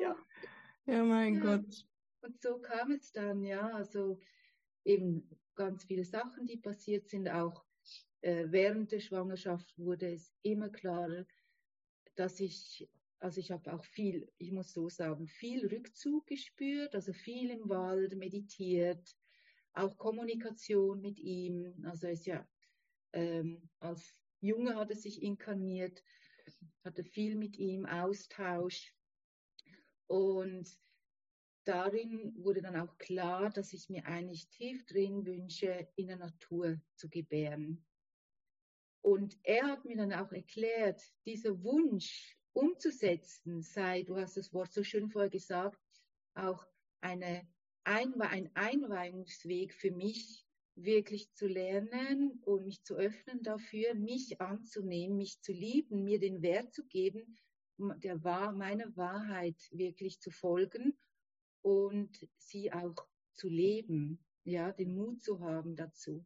ja. 0.00 0.16
ja, 0.86 1.04
mein 1.04 1.34
ja. 1.36 1.40
Gott. 1.40 1.86
Und 2.22 2.40
so 2.40 2.58
kam 2.58 2.92
es 2.92 3.12
dann, 3.12 3.44
ja. 3.44 3.68
Also 3.68 4.18
eben 4.84 5.28
ganz 5.54 5.84
viele 5.84 6.04
Sachen, 6.04 6.46
die 6.46 6.56
passiert 6.56 7.08
sind. 7.08 7.28
Auch 7.28 7.64
äh, 8.20 8.46
während 8.48 8.92
der 8.92 9.00
Schwangerschaft 9.00 9.78
wurde 9.78 10.12
es 10.12 10.32
immer 10.42 10.68
klarer, 10.70 11.26
dass 12.14 12.40
ich, 12.40 12.88
also 13.18 13.40
ich 13.40 13.50
habe 13.50 13.72
auch 13.72 13.84
viel, 13.84 14.30
ich 14.38 14.52
muss 14.52 14.72
so 14.72 14.88
sagen, 14.88 15.26
viel 15.26 15.66
Rückzug 15.66 16.26
gespürt, 16.26 16.94
also 16.94 17.12
viel 17.12 17.50
im 17.50 17.68
Wald 17.68 18.16
meditiert, 18.16 19.16
auch 19.74 19.96
Kommunikation 19.96 21.00
mit 21.00 21.18
ihm. 21.18 21.74
Also 21.84 22.08
ist 22.08 22.26
ja 22.26 22.46
ähm, 23.12 23.68
als 23.80 24.14
Junge 24.40 24.74
hat 24.76 24.90
er 24.90 24.96
sich 24.96 25.22
inkarniert, 25.22 26.02
hatte 26.84 27.04
viel 27.04 27.36
mit 27.36 27.56
ihm 27.58 27.86
Austausch 27.86 28.94
und 30.06 30.68
darin 31.64 32.34
wurde 32.36 32.62
dann 32.62 32.76
auch 32.76 32.98
klar, 32.98 33.50
dass 33.50 33.72
ich 33.72 33.88
mir 33.88 34.06
eigentlich 34.06 34.48
tief 34.48 34.84
drin 34.86 35.24
wünsche, 35.24 35.88
in 35.96 36.08
der 36.08 36.16
Natur 36.16 36.80
zu 36.96 37.08
gebären. 37.08 37.84
Und 39.02 39.38
er 39.42 39.66
hat 39.66 39.84
mir 39.84 39.96
dann 39.96 40.12
auch 40.12 40.32
erklärt, 40.32 41.02
dieser 41.26 41.62
Wunsch 41.62 42.36
umzusetzen 42.52 43.62
sei, 43.62 44.02
du 44.02 44.16
hast 44.16 44.36
das 44.36 44.52
Wort 44.52 44.72
so 44.72 44.82
schön 44.82 45.10
vorher 45.10 45.30
gesagt, 45.30 45.80
auch 46.34 46.66
eine 47.00 47.46
Einwe 47.84 48.28
ein 48.28 48.50
Einweihungsweg 48.54 49.74
für 49.74 49.90
mich, 49.90 50.46
wirklich 50.74 51.32
zu 51.34 51.46
lernen 51.46 52.40
und 52.44 52.64
mich 52.64 52.82
zu 52.84 52.94
öffnen 52.94 53.42
dafür, 53.42 53.94
mich 53.94 54.40
anzunehmen, 54.40 55.16
mich 55.16 55.40
zu 55.42 55.52
lieben, 55.52 56.04
mir 56.04 56.18
den 56.18 56.40
Wert 56.42 56.72
zu 56.72 56.86
geben, 56.86 57.36
der 57.78 58.22
Wahr, 58.22 58.52
meiner 58.52 58.96
Wahrheit 58.96 59.56
wirklich 59.72 60.20
zu 60.20 60.30
folgen 60.30 60.96
und 61.62 62.28
sie 62.36 62.72
auch 62.72 63.06
zu 63.34 63.48
leben, 63.48 64.18
ja, 64.44 64.72
den 64.72 64.94
Mut 64.94 65.22
zu 65.22 65.40
haben 65.40 65.76
dazu. 65.76 66.24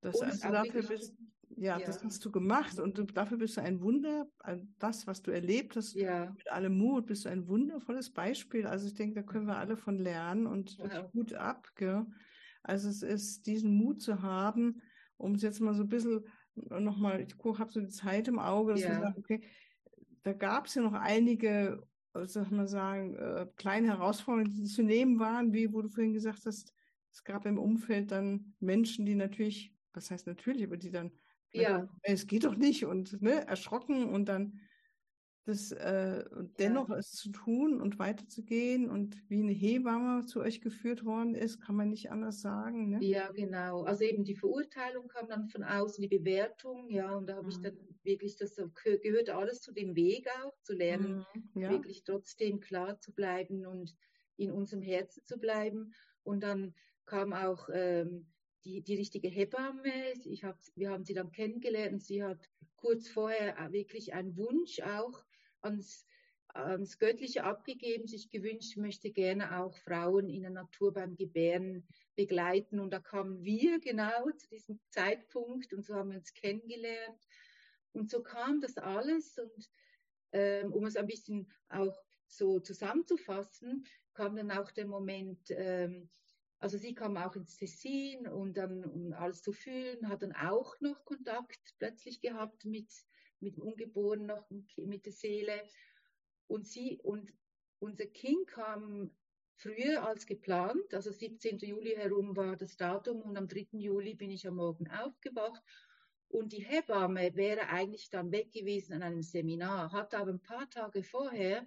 Das 0.00 0.20
also 0.20 0.48
dafür 0.48 0.82
bist, 0.82 1.14
ja, 1.56 1.78
ja, 1.78 1.84
das 1.84 2.04
hast 2.04 2.24
du 2.24 2.30
gemacht 2.30 2.78
und 2.78 2.98
du, 2.98 3.04
dafür 3.04 3.38
bist 3.38 3.56
du 3.56 3.62
ein 3.62 3.80
Wunder, 3.80 4.26
das, 4.78 5.06
was 5.06 5.22
du 5.22 5.30
erlebt 5.30 5.76
hast, 5.76 5.94
ja. 5.94 6.30
mit 6.36 6.50
allem 6.50 6.78
Mut, 6.78 7.06
bist 7.06 7.24
du 7.24 7.30
ein 7.30 7.48
wundervolles 7.48 8.10
Beispiel. 8.10 8.66
Also 8.66 8.86
ich 8.86 8.94
denke, 8.94 9.16
da 9.16 9.22
können 9.22 9.46
wir 9.46 9.56
alle 9.56 9.76
von 9.76 9.98
lernen 9.98 10.46
und 10.46 10.78
wow. 10.78 11.12
Mut 11.12 11.34
ab. 11.34 11.68
Gell? 11.74 12.06
Also 12.62 12.88
es 12.88 13.02
ist, 13.02 13.46
diesen 13.46 13.74
Mut 13.74 14.00
zu 14.00 14.22
haben, 14.22 14.82
um 15.16 15.34
es 15.34 15.42
jetzt 15.42 15.60
mal 15.60 15.74
so 15.74 15.82
ein 15.82 15.88
bisschen 15.88 16.24
nochmal, 16.54 17.20
ich 17.20 17.34
habe 17.58 17.72
so 17.72 17.80
die 17.80 17.88
Zeit 17.88 18.28
im 18.28 18.38
Auge, 18.38 18.72
dass 18.72 18.82
ja. 18.82 18.90
wir 18.90 19.00
sagen, 19.00 19.18
okay, 19.18 19.42
da 20.22 20.32
gab 20.32 20.66
es 20.66 20.74
ja 20.74 20.82
noch 20.82 20.92
einige 20.92 21.82
soll 22.14 22.46
man 22.50 22.66
sagen, 22.66 23.16
äh, 23.16 23.46
kleine 23.56 23.88
Herausforderungen, 23.88 24.54
die 24.54 24.64
zu 24.64 24.82
nehmen 24.82 25.18
waren, 25.18 25.52
wie 25.52 25.72
wo 25.72 25.82
du 25.82 25.88
vorhin 25.88 26.12
gesagt 26.12 26.46
hast, 26.46 26.72
es 27.10 27.24
gab 27.24 27.46
im 27.46 27.58
Umfeld 27.58 28.10
dann 28.10 28.54
Menschen, 28.60 29.06
die 29.06 29.14
natürlich, 29.14 29.74
was 29.92 30.10
heißt 30.10 30.26
natürlich, 30.26 30.64
aber 30.64 30.76
die 30.76 30.90
dann, 30.90 31.12
ja. 31.52 31.88
es 32.02 32.26
geht 32.26 32.44
doch 32.44 32.56
nicht 32.56 32.84
und 32.84 33.20
ne, 33.22 33.46
erschrocken 33.46 34.04
und 34.08 34.26
dann 34.26 34.60
das 35.48 35.72
äh, 35.72 36.24
dennoch 36.58 36.90
ja. 36.90 36.96
es 36.96 37.12
zu 37.12 37.30
tun 37.30 37.80
und 37.80 37.98
weiterzugehen 37.98 38.90
und 38.90 39.16
wie 39.30 39.40
eine 39.40 39.52
Hebamme 39.52 40.26
zu 40.26 40.40
euch 40.40 40.60
geführt 40.60 41.06
worden 41.06 41.34
ist, 41.34 41.62
kann 41.62 41.74
man 41.74 41.88
nicht 41.88 42.10
anders 42.10 42.42
sagen. 42.42 42.90
Ne? 42.90 42.98
Ja, 43.00 43.32
genau. 43.32 43.84
Also 43.84 44.04
eben 44.04 44.24
die 44.24 44.36
Verurteilung 44.36 45.08
kam 45.08 45.26
dann 45.26 45.48
von 45.48 45.64
außen, 45.64 46.02
die 46.02 46.18
Bewertung, 46.18 46.90
ja, 46.90 47.14
und 47.14 47.28
da 47.28 47.36
habe 47.36 47.44
mhm. 47.44 47.50
ich 47.50 47.60
dann 47.62 47.78
wirklich, 48.02 48.36
das 48.36 48.56
gehört 48.56 49.30
alles 49.30 49.62
zu 49.62 49.72
dem 49.72 49.96
Weg 49.96 50.28
auch, 50.44 50.52
zu 50.60 50.74
lernen, 50.74 51.24
mhm, 51.54 51.62
ja. 51.62 51.70
wirklich 51.70 52.04
trotzdem 52.04 52.60
klar 52.60 53.00
zu 53.00 53.14
bleiben 53.14 53.64
und 53.64 53.96
in 54.36 54.50
unserem 54.52 54.82
Herzen 54.82 55.24
zu 55.24 55.38
bleiben. 55.38 55.94
Und 56.24 56.42
dann 56.42 56.74
kam 57.06 57.32
auch 57.32 57.70
ähm, 57.72 58.26
die, 58.66 58.82
die 58.82 58.96
richtige 58.96 59.28
Hebamme. 59.28 60.12
Ich 60.26 60.44
hab, 60.44 60.58
wir 60.74 60.90
haben 60.90 61.04
sie 61.04 61.14
dann 61.14 61.32
kennengelernt 61.32 61.94
und 61.94 62.02
sie 62.02 62.22
hat 62.22 62.50
kurz 62.76 63.08
vorher 63.08 63.56
wirklich 63.72 64.12
einen 64.12 64.36
Wunsch 64.36 64.80
auch 64.80 65.24
ans, 65.62 66.06
ans 66.48 66.98
Göttliche 66.98 67.44
abgegeben, 67.44 68.06
sich 68.06 68.30
gewünscht, 68.30 68.76
möchte 68.76 69.10
gerne 69.10 69.60
auch 69.60 69.76
Frauen 69.76 70.28
in 70.28 70.42
der 70.42 70.50
Natur 70.50 70.92
beim 70.92 71.16
Gebären 71.16 71.86
begleiten. 72.16 72.80
Und 72.80 72.90
da 72.90 73.00
kamen 73.00 73.42
wir 73.44 73.80
genau 73.80 74.30
zu 74.36 74.48
diesem 74.48 74.80
Zeitpunkt 74.90 75.72
und 75.72 75.84
so 75.84 75.94
haben 75.94 76.10
wir 76.10 76.18
uns 76.18 76.32
kennengelernt. 76.34 77.20
Und 77.92 78.10
so 78.10 78.22
kam 78.22 78.60
das 78.60 78.76
alles. 78.76 79.38
Und 79.38 79.70
ähm, 80.32 80.72
um 80.72 80.84
es 80.84 80.96
ein 80.96 81.06
bisschen 81.06 81.50
auch 81.68 81.96
so 82.26 82.60
zusammenzufassen, 82.60 83.84
kam 84.14 84.36
dann 84.36 84.50
auch 84.50 84.70
der 84.70 84.86
Moment, 84.86 85.50
ähm, 85.50 86.10
also 86.58 86.76
sie 86.76 86.94
kam 86.94 87.16
auch 87.16 87.36
ins 87.36 87.56
Tessin 87.56 88.26
und 88.26 88.56
dann, 88.56 88.84
um 88.84 89.12
alles 89.12 89.42
zu 89.42 89.52
fühlen, 89.52 90.08
hat 90.08 90.22
dann 90.22 90.32
auch 90.32 90.78
noch 90.80 91.04
Kontakt 91.04 91.60
plötzlich 91.78 92.20
gehabt 92.20 92.64
mit, 92.64 92.92
mit 93.40 93.56
dem 93.56 93.62
Ungeborenen, 93.62 94.26
noch 94.26 94.48
mit 94.76 95.06
der 95.06 95.12
Seele. 95.12 95.62
Und 96.46 96.66
sie 96.66 96.98
und 97.02 97.32
unser 97.78 98.06
Kind 98.06 98.46
kam 98.46 99.10
früher 99.54 100.06
als 100.06 100.26
geplant, 100.26 100.94
also 100.94 101.10
17. 101.10 101.58
Juli 101.58 101.94
herum 101.96 102.36
war 102.36 102.56
das 102.56 102.76
Datum 102.76 103.22
und 103.22 103.36
am 103.36 103.48
3. 103.48 103.68
Juli 103.72 104.14
bin 104.14 104.30
ich 104.30 104.46
am 104.46 104.56
Morgen 104.56 104.88
aufgewacht 104.88 105.62
und 106.28 106.52
die 106.52 106.64
Hebamme 106.64 107.34
wäre 107.34 107.68
eigentlich 107.68 108.10
dann 108.10 108.30
weg 108.30 108.52
gewesen 108.52 108.94
an 108.94 109.02
einem 109.02 109.22
Seminar, 109.22 109.92
hatte 109.92 110.18
aber 110.18 110.32
ein 110.32 110.42
paar 110.42 110.68
Tage 110.70 111.02
vorher 111.02 111.66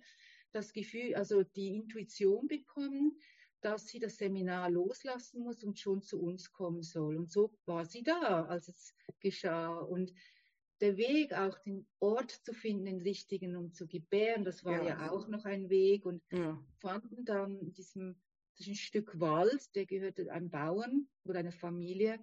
das 0.51 0.73
Gefühl, 0.73 1.15
also 1.15 1.43
die 1.43 1.75
Intuition 1.75 2.47
bekommen, 2.47 3.17
dass 3.61 3.87
sie 3.87 3.99
das 3.99 4.17
Seminar 4.17 4.69
loslassen 4.69 5.41
muss 5.43 5.63
und 5.63 5.79
schon 5.79 6.01
zu 6.01 6.19
uns 6.19 6.51
kommen 6.51 6.83
soll. 6.83 7.17
Und 7.17 7.31
so 7.31 7.53
war 7.65 7.85
sie 7.85 8.03
da, 8.03 8.45
als 8.45 8.67
es 8.67 8.95
geschah. 9.19 9.77
Und 9.77 10.13
der 10.81 10.97
Weg, 10.97 11.33
auch 11.33 11.57
den 11.59 11.87
Ort 11.99 12.31
zu 12.31 12.53
finden, 12.53 12.85
den 12.85 13.01
richtigen, 13.01 13.55
um 13.55 13.73
zu 13.73 13.87
gebären, 13.87 14.43
das 14.43 14.63
war 14.65 14.83
ja, 14.83 14.99
ja 14.99 15.11
auch 15.11 15.27
noch 15.27 15.45
ein 15.45 15.69
Weg. 15.69 16.05
Und 16.05 16.23
ja. 16.31 16.61
fanden 16.79 17.23
dann 17.25 17.59
in 17.59 17.73
diesem, 17.73 18.15
diesem 18.57 18.75
Stück 18.75 19.19
Wald, 19.19 19.75
der 19.75 19.85
gehörte 19.85 20.31
einem 20.31 20.49
Bauern 20.49 21.07
oder 21.23 21.39
einer 21.39 21.51
Familie, 21.51 22.19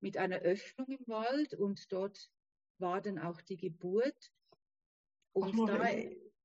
mit 0.00 0.16
einer 0.16 0.38
Öffnung 0.38 0.88
im 0.88 1.06
Wald. 1.06 1.54
Und 1.54 1.92
dort 1.92 2.30
war 2.78 3.00
dann 3.00 3.18
auch 3.18 3.40
die 3.40 3.56
Geburt. 3.56 4.32
Und 5.32 5.60
Ach, 5.60 5.66
da, 5.66 5.88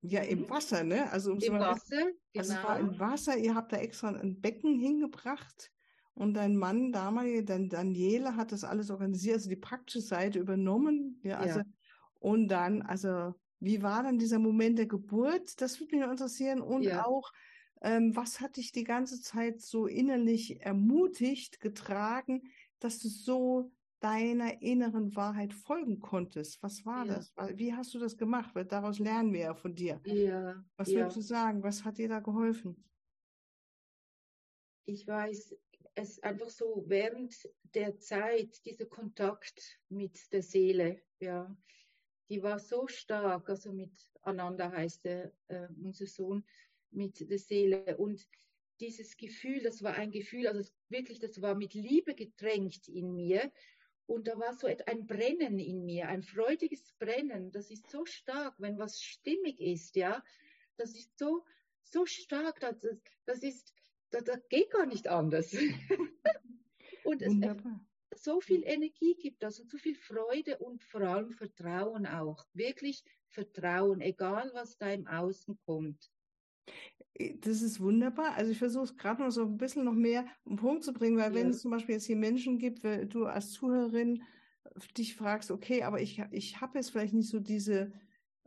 ja, 0.02 0.22
im 0.22 0.42
mhm. 0.42 0.50
Wasser, 0.50 0.84
ne? 0.84 1.12
Also 1.12 1.32
Im 1.34 1.60
Wasser, 1.60 1.98
genau. 1.98 2.14
Also 2.38 2.54
es 2.54 2.64
war 2.64 2.80
im 2.80 2.92
genau. 2.92 3.00
Wasser, 3.00 3.38
ihr 3.38 3.56
habt 3.56 3.74
da 3.74 3.78
extra 3.78 4.10
ein 4.10 4.40
Becken 4.40 4.80
hingebracht 4.80 5.72
und 6.18 6.34
dein 6.34 6.58
Mann 6.58 6.92
damalige, 6.92 7.44
dein 7.44 7.70
Daniele 7.70 8.36
hat 8.36 8.52
das 8.52 8.64
alles 8.64 8.90
organisiert, 8.90 9.36
also 9.36 9.50
die 9.50 9.56
praktische 9.56 10.02
Seite 10.02 10.40
übernommen. 10.40 11.20
Ja, 11.24 11.38
also, 11.38 11.60
ja. 11.60 11.66
und 12.20 12.48
dann, 12.48 12.82
also, 12.82 13.36
wie 13.60 13.84
war 13.84 14.02
dann 14.02 14.18
dieser 14.18 14.40
Moment 14.40 14.80
der 14.80 14.88
Geburt? 14.88 15.62
Das 15.62 15.80
würde 15.80 15.96
mich 15.96 16.06
interessieren. 16.06 16.62
Und 16.62 16.84
ja. 16.84 17.06
auch, 17.06 17.32
ähm, 17.82 18.16
was 18.16 18.42
hat 18.42 18.58
dich 18.58 18.72
die 18.72 18.84
ganze 18.84 19.22
Zeit 19.22 19.62
so 19.62 19.86
innerlich 19.86 20.62
ermutigt, 20.62 21.60
getragen, 21.60 22.42
dass 22.80 22.98
du 22.98 23.10
so 23.10 23.72
deiner 24.00 24.62
inneren 24.62 25.16
Wahrheit 25.16 25.54
folgen 25.54 26.00
konntest. 26.00 26.62
Was 26.62 26.86
war 26.86 27.06
ja. 27.06 27.16
das? 27.16 27.34
Wie 27.56 27.74
hast 27.74 27.94
du 27.94 28.00
das 28.00 28.18
gemacht? 28.18 28.54
Weil 28.54 28.66
daraus 28.66 29.00
lernen 29.00 29.34
wir 29.34 29.42
ja 29.42 29.54
von 29.56 29.76
dir. 29.76 30.00
Ja. 30.06 30.64
Was 30.78 30.90
ja. 30.90 31.00
würdest 31.00 31.18
du 31.18 31.22
sagen? 31.22 31.64
Was 31.64 31.84
hat 31.84 31.98
dir 31.98 32.08
da 32.10 32.20
geholfen? 32.20 32.84
Ich 34.86 35.08
weiß, 35.08 35.56
es 35.98 36.22
einfach 36.22 36.50
so 36.50 36.84
während 36.88 37.36
der 37.74 37.98
Zeit, 37.98 38.64
dieser 38.66 38.86
Kontakt 38.86 39.80
mit 39.90 40.32
der 40.32 40.44
Seele, 40.44 41.02
ja, 41.20 41.56
die 42.30 42.44
war 42.44 42.60
so 42.60 42.88
stark, 42.88 43.50
also 43.50 43.72
mit 43.74 43.92
Ananda 44.22 44.72
heißt 44.72 45.06
der, 45.06 45.34
äh, 45.48 45.68
unser 45.82 46.06
Sohn, 46.06 46.46
mit 46.92 47.30
der 47.30 47.40
Seele 47.40 47.98
und 47.98 48.28
dieses 48.80 49.18
Gefühl, 49.18 49.62
das 49.64 49.82
war 49.82 49.96
ein 49.96 50.12
Gefühl, 50.12 50.48
also 50.48 50.70
wirklich, 50.90 51.20
das 51.20 51.42
war 51.42 51.56
mit 51.56 51.74
Liebe 51.74 52.14
getränkt 52.14 52.88
in 52.88 53.14
mir 53.16 53.52
und 54.06 54.28
da 54.28 54.38
war 54.38 54.54
so 54.54 54.68
ein 54.68 55.08
Brennen 55.08 55.58
in 55.58 55.84
mir, 55.84 56.08
ein 56.10 56.22
freudiges 56.22 56.94
Brennen. 57.00 57.52
Das 57.52 57.72
ist 57.72 57.90
so 57.90 58.06
stark, 58.06 58.56
wenn 58.60 58.78
was 58.78 59.02
stimmig 59.02 59.60
ist, 59.60 59.96
ja. 59.96 60.24
Das 60.78 60.96
ist 60.96 61.18
so, 61.18 61.44
so 61.82 62.06
stark, 62.06 62.60
das, 62.60 62.86
das 63.26 63.42
ist, 63.42 63.74
das, 64.12 64.24
das 64.24 64.48
geht 64.50 64.72
gar 64.72 64.86
nicht 64.86 65.08
anders. 65.08 65.54
und 67.04 67.22
es 67.22 67.34
Wunderbar. 67.34 67.86
so 68.16 68.42
viel 68.42 68.64
Energie 68.64 69.16
gibt, 69.16 69.44
also 69.44 69.64
so 69.64 69.78
viel 69.78 69.96
Freude 69.96 70.58
und 70.58 70.84
vor 70.84 71.02
allem 71.02 71.32
Vertrauen 71.32 72.06
auch. 72.06 72.46
Wirklich 72.54 73.04
Vertrauen, 73.30 74.02
egal 74.02 74.52
was 74.54 74.78
da 74.78 74.92
im 74.92 75.08
Außen 75.08 75.58
kommt. 75.66 76.12
Das 77.40 77.62
ist 77.62 77.80
wunderbar. 77.80 78.36
Also 78.36 78.52
ich 78.52 78.60
versuche 78.60 78.84
es 78.86 78.98
gerade 78.98 79.24
noch 79.24 79.32
so 79.32 79.44
ein 79.44 79.58
bisschen 79.58 79.86
noch 79.86 79.94
mehr 79.94 80.26
um 80.44 80.58
Punkt 80.58 80.84
zu 80.84 80.94
bringen, 80.94 81.18
weil 81.18 81.32
ja. 81.32 81.40
wenn 81.40 81.50
es 81.50 81.62
zum 81.62 81.72
Beispiel 81.72 81.96
jetzt 81.96 82.06
hier 82.06 82.16
Menschen 82.16 82.60
gibt, 82.60 82.84
wenn 82.84 83.10
du 83.10 83.26
als 83.26 83.52
Zuhörerin 83.52 84.22
dich 84.98 85.16
fragst, 85.16 85.50
okay, 85.50 85.84
aber 85.84 86.02
ich, 86.02 86.22
ich 86.32 86.62
habe 86.62 86.78
jetzt 86.78 86.92
vielleicht 86.92 87.14
nicht 87.14 87.30
so 87.30 87.40
diese 87.40 87.92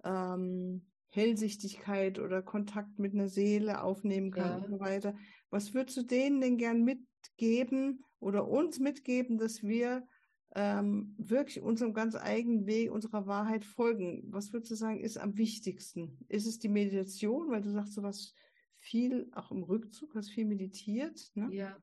ähm, 0.04 0.86
Hellsichtigkeit 1.08 2.18
oder 2.18 2.42
Kontakt 2.42 2.98
mit 2.98 3.14
einer 3.14 3.28
Seele 3.28 3.82
aufnehmen 3.82 4.30
kann 4.30 4.48
ja. 4.48 4.56
und 4.56 4.68
so 4.68 4.80
weiter. 4.80 5.16
Was 5.50 5.74
würdest 5.74 5.96
du 5.96 6.02
denen 6.02 6.40
denn 6.40 6.56
gern 6.56 6.84
mitgeben 6.84 8.04
oder 8.18 8.48
uns 8.48 8.78
mitgeben, 8.78 9.38
dass 9.38 9.62
wir 9.62 10.06
ähm, 10.54 11.14
wirklich 11.18 11.60
unserem 11.60 11.92
ganz 11.92 12.16
eigenen 12.16 12.66
Weg, 12.66 12.90
unserer 12.90 13.26
Wahrheit 13.26 13.64
folgen? 13.64 14.24
Was 14.32 14.52
würdest 14.52 14.70
du 14.70 14.76
sagen, 14.76 15.00
ist 15.00 15.18
am 15.18 15.36
wichtigsten? 15.36 16.18
Ist 16.28 16.46
es 16.46 16.58
die 16.58 16.68
Meditation, 16.68 17.50
weil 17.50 17.62
du 17.62 17.70
sagst, 17.70 17.94
so 17.94 18.02
was 18.02 18.34
viel 18.80 19.30
auch 19.34 19.50
im 19.50 19.62
Rückzug, 19.62 20.14
hast 20.14 20.30
viel 20.30 20.46
meditiert. 20.46 21.30
Ne? 21.34 21.48
Ja, 21.52 21.82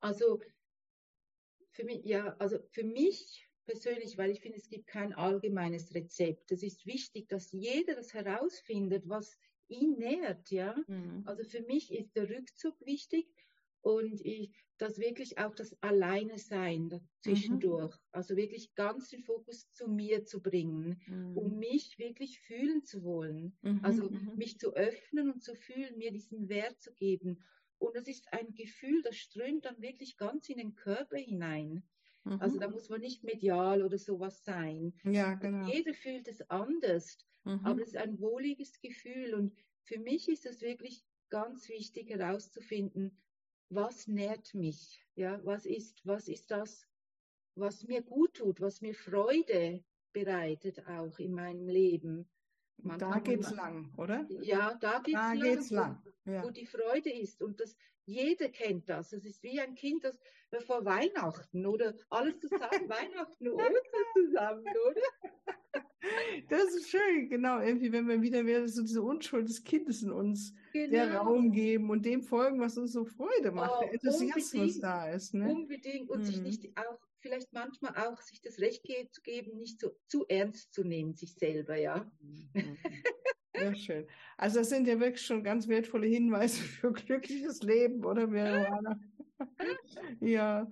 also 0.00 0.40
für 1.70 1.84
mich, 1.84 2.04
ja, 2.04 2.34
also 2.38 2.58
für 2.70 2.84
mich 2.84 3.48
persönlich, 3.64 4.18
weil 4.18 4.30
ich 4.30 4.40
finde, 4.40 4.58
es 4.58 4.68
gibt 4.68 4.86
kein 4.86 5.12
allgemeines 5.12 5.94
Rezept. 5.94 6.50
Es 6.50 6.62
ist 6.62 6.86
wichtig, 6.86 7.28
dass 7.28 7.52
jeder 7.52 7.94
das 7.94 8.12
herausfindet, 8.14 9.08
was 9.08 9.38
ihn 9.68 9.98
nährt, 9.98 10.50
ja. 10.50 10.76
Mhm. 10.86 11.22
Also 11.24 11.44
für 11.44 11.62
mich 11.62 11.92
ist 11.92 12.16
der 12.16 12.28
Rückzug 12.28 12.74
wichtig 12.84 13.26
und 13.82 14.20
ich, 14.24 14.52
das 14.78 14.98
wirklich 14.98 15.38
auch 15.38 15.54
das 15.54 15.76
Alleine 15.82 16.38
sein 16.38 17.00
zwischendurch. 17.20 17.94
Mhm. 17.94 18.00
Also 18.12 18.36
wirklich 18.36 18.74
ganz 18.74 19.08
den 19.08 19.22
Fokus 19.22 19.70
zu 19.72 19.88
mir 19.88 20.24
zu 20.24 20.40
bringen, 20.40 21.00
mhm. 21.06 21.36
um 21.36 21.58
mich 21.58 21.98
wirklich 21.98 22.40
fühlen 22.40 22.84
zu 22.84 23.02
wollen. 23.02 23.56
Mhm. 23.62 23.80
Also 23.82 24.10
mhm. 24.10 24.36
mich 24.36 24.58
zu 24.58 24.74
öffnen 24.74 25.30
und 25.32 25.42
zu 25.42 25.54
fühlen, 25.54 25.98
mir 25.98 26.12
diesen 26.12 26.48
Wert 26.48 26.80
zu 26.80 26.92
geben. 26.94 27.42
Und 27.78 27.94
das 27.96 28.08
ist 28.08 28.32
ein 28.32 28.54
Gefühl, 28.54 29.02
das 29.02 29.16
strömt 29.16 29.64
dann 29.64 29.80
wirklich 29.80 30.16
ganz 30.16 30.48
in 30.48 30.58
den 30.58 30.74
Körper 30.74 31.16
hinein. 31.16 31.84
Also 32.40 32.58
da 32.58 32.68
mhm. 32.68 32.74
muss 32.74 32.88
man 32.88 33.00
nicht 33.00 33.24
medial 33.24 33.82
oder 33.82 33.98
sowas 33.98 34.44
sein. 34.44 34.92
Ja, 35.04 35.34
genau. 35.34 35.66
Jeder 35.66 35.94
fühlt 35.94 36.28
es 36.28 36.42
anders, 36.50 37.18
mhm. 37.44 37.60
aber 37.64 37.82
es 37.82 37.88
ist 37.88 37.96
ein 37.96 38.20
wohliges 38.20 38.80
Gefühl. 38.80 39.34
Und 39.34 39.54
für 39.84 39.98
mich 39.98 40.28
ist 40.28 40.46
es 40.46 40.60
wirklich 40.60 41.04
ganz 41.30 41.68
wichtig 41.68 42.10
herauszufinden, 42.10 43.16
was 43.70 44.06
nährt 44.06 44.54
mich? 44.54 45.04
Ja, 45.14 45.40
was 45.44 45.66
ist, 45.66 46.04
was 46.06 46.28
ist 46.28 46.50
das, 46.50 46.86
was 47.54 47.84
mir 47.84 48.02
gut 48.02 48.34
tut, 48.34 48.60
was 48.60 48.80
mir 48.80 48.94
Freude 48.94 49.84
bereitet 50.12 50.86
auch 50.86 51.18
in 51.18 51.32
meinem 51.32 51.68
Leben? 51.68 52.28
Man 52.80 52.98
da 52.98 53.18
geht's 53.18 53.50
lang, 53.50 53.92
oder? 53.96 54.26
Ja, 54.42 54.74
da 54.74 55.00
geht's 55.00 55.18
da 55.18 55.32
lang. 55.32 55.42
Geht's 55.42 55.70
lang. 55.70 56.02
Ja. 56.24 56.44
Wo 56.44 56.50
die 56.50 56.66
Freude 56.66 57.10
ist 57.10 57.42
und 57.42 57.58
das 57.60 57.76
jeder 58.08 58.48
kennt 58.48 58.88
das. 58.88 59.12
Es 59.12 59.24
ist 59.24 59.42
wie 59.42 59.60
ein 59.60 59.74
Kind, 59.74 60.02
das 60.02 60.18
vor 60.64 60.84
Weihnachten 60.84 61.66
oder 61.66 61.94
alles 62.08 62.38
zusammen, 62.40 62.60
Weihnachten 62.88 63.48
und 63.48 63.54
Ostern 63.54 64.04
zusammen, 64.14 64.64
oder? 64.64 65.82
Das 66.48 66.74
ist 66.74 66.88
schön, 66.88 67.28
genau. 67.28 67.60
Irgendwie, 67.60 67.92
wenn 67.92 68.08
wir 68.08 68.22
wieder 68.22 68.42
mehr 68.42 68.66
so 68.66 68.82
diese 68.82 69.02
Unschuld 69.02 69.48
des 69.48 69.62
Kindes 69.62 70.02
in 70.02 70.10
uns 70.10 70.54
genau. 70.72 70.90
der 70.90 71.14
Raum 71.16 71.52
geben 71.52 71.90
und 71.90 72.06
dem 72.06 72.22
folgen, 72.22 72.60
was 72.60 72.78
uns 72.78 72.92
so 72.92 73.04
Freude 73.04 73.50
macht, 73.50 73.74
oh, 73.76 73.80
der 73.82 73.92
Enthusiasmus 73.92 74.80
da 74.80 75.10
ist. 75.10 75.34
Ne? 75.34 75.50
Unbedingt. 75.50 76.08
Und 76.08 76.20
mhm. 76.20 76.24
sich 76.24 76.40
nicht 76.40 76.78
auch, 76.78 76.98
vielleicht 77.20 77.52
manchmal 77.52 77.94
auch 77.96 78.22
sich 78.22 78.40
das 78.40 78.58
Recht 78.58 78.86
zu 79.10 79.20
geben, 79.22 79.58
nicht 79.58 79.80
so 79.80 79.94
zu 80.06 80.24
ernst 80.28 80.72
zu 80.72 80.82
nehmen, 80.82 81.14
sich 81.14 81.34
selber, 81.34 81.76
ja. 81.76 82.10
Mhm. 82.20 82.78
Sehr 83.58 83.74
schön. 83.74 84.06
Also 84.36 84.60
das 84.60 84.68
sind 84.68 84.86
ja 84.86 84.98
wirklich 85.00 85.24
schon 85.24 85.42
ganz 85.42 85.68
wertvolle 85.68 86.06
Hinweise 86.06 86.60
für 86.62 86.92
glückliches 86.92 87.62
Leben, 87.62 88.04
oder 88.04 88.26
Marihuana? 88.26 89.00
ja. 90.20 90.66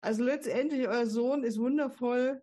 Also 0.00 0.24
letztendlich, 0.24 0.86
euer 0.86 1.06
Sohn 1.06 1.42
ist 1.42 1.58
wundervoll. 1.58 2.42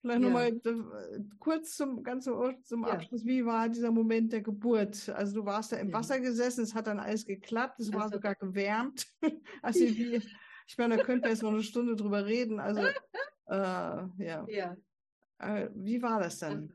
Vielleicht 0.00 0.22
ja. 0.22 0.26
nochmal 0.26 0.48
äh, 0.48 1.20
kurz 1.38 1.76
zum 1.76 2.02
ganzen 2.02 2.34
zum 2.64 2.84
Abschluss. 2.84 3.22
Ja. 3.22 3.28
Wie 3.28 3.44
war 3.44 3.68
dieser 3.68 3.90
Moment 3.90 4.32
der 4.32 4.40
Geburt? 4.40 5.08
Also 5.10 5.40
du 5.40 5.46
warst 5.46 5.72
da 5.72 5.76
im 5.76 5.88
ja. 5.88 5.94
Wasser 5.94 6.20
gesessen, 6.20 6.62
es 6.62 6.74
hat 6.74 6.86
dann 6.86 6.98
alles 6.98 7.26
geklappt, 7.26 7.80
es 7.80 7.88
also, 7.88 7.98
war 7.98 8.08
sogar 8.08 8.34
gewärmt. 8.34 9.06
also 9.62 9.80
wie, 9.80 10.22
ich 10.66 10.78
meine, 10.78 10.96
da 10.96 11.02
könnte 11.02 11.22
man 11.22 11.30
jetzt 11.30 11.42
noch 11.42 11.50
eine 11.50 11.62
Stunde 11.62 11.96
drüber 11.96 12.24
reden. 12.24 12.60
Also 12.60 12.80
äh, 12.80 12.94
ja. 13.48 14.46
ja. 14.48 14.76
Äh, 15.38 15.68
wie 15.74 16.00
war 16.00 16.20
das 16.20 16.38
dann? 16.38 16.72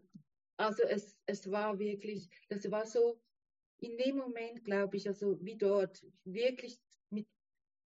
Also 0.58 0.84
es, 0.84 1.18
es 1.26 1.52
war 1.52 1.80
wirklich, 1.80 2.30
das 2.50 2.70
war 2.72 2.86
so 2.86 3.22
in 3.80 3.98
dem 3.98 4.18
Moment, 4.18 4.64
glaube 4.64 4.98
ich, 4.98 5.08
also 5.08 5.38
wie 5.42 5.58
dort, 5.58 6.06
wirklich 6.24 6.80
mit 7.10 7.28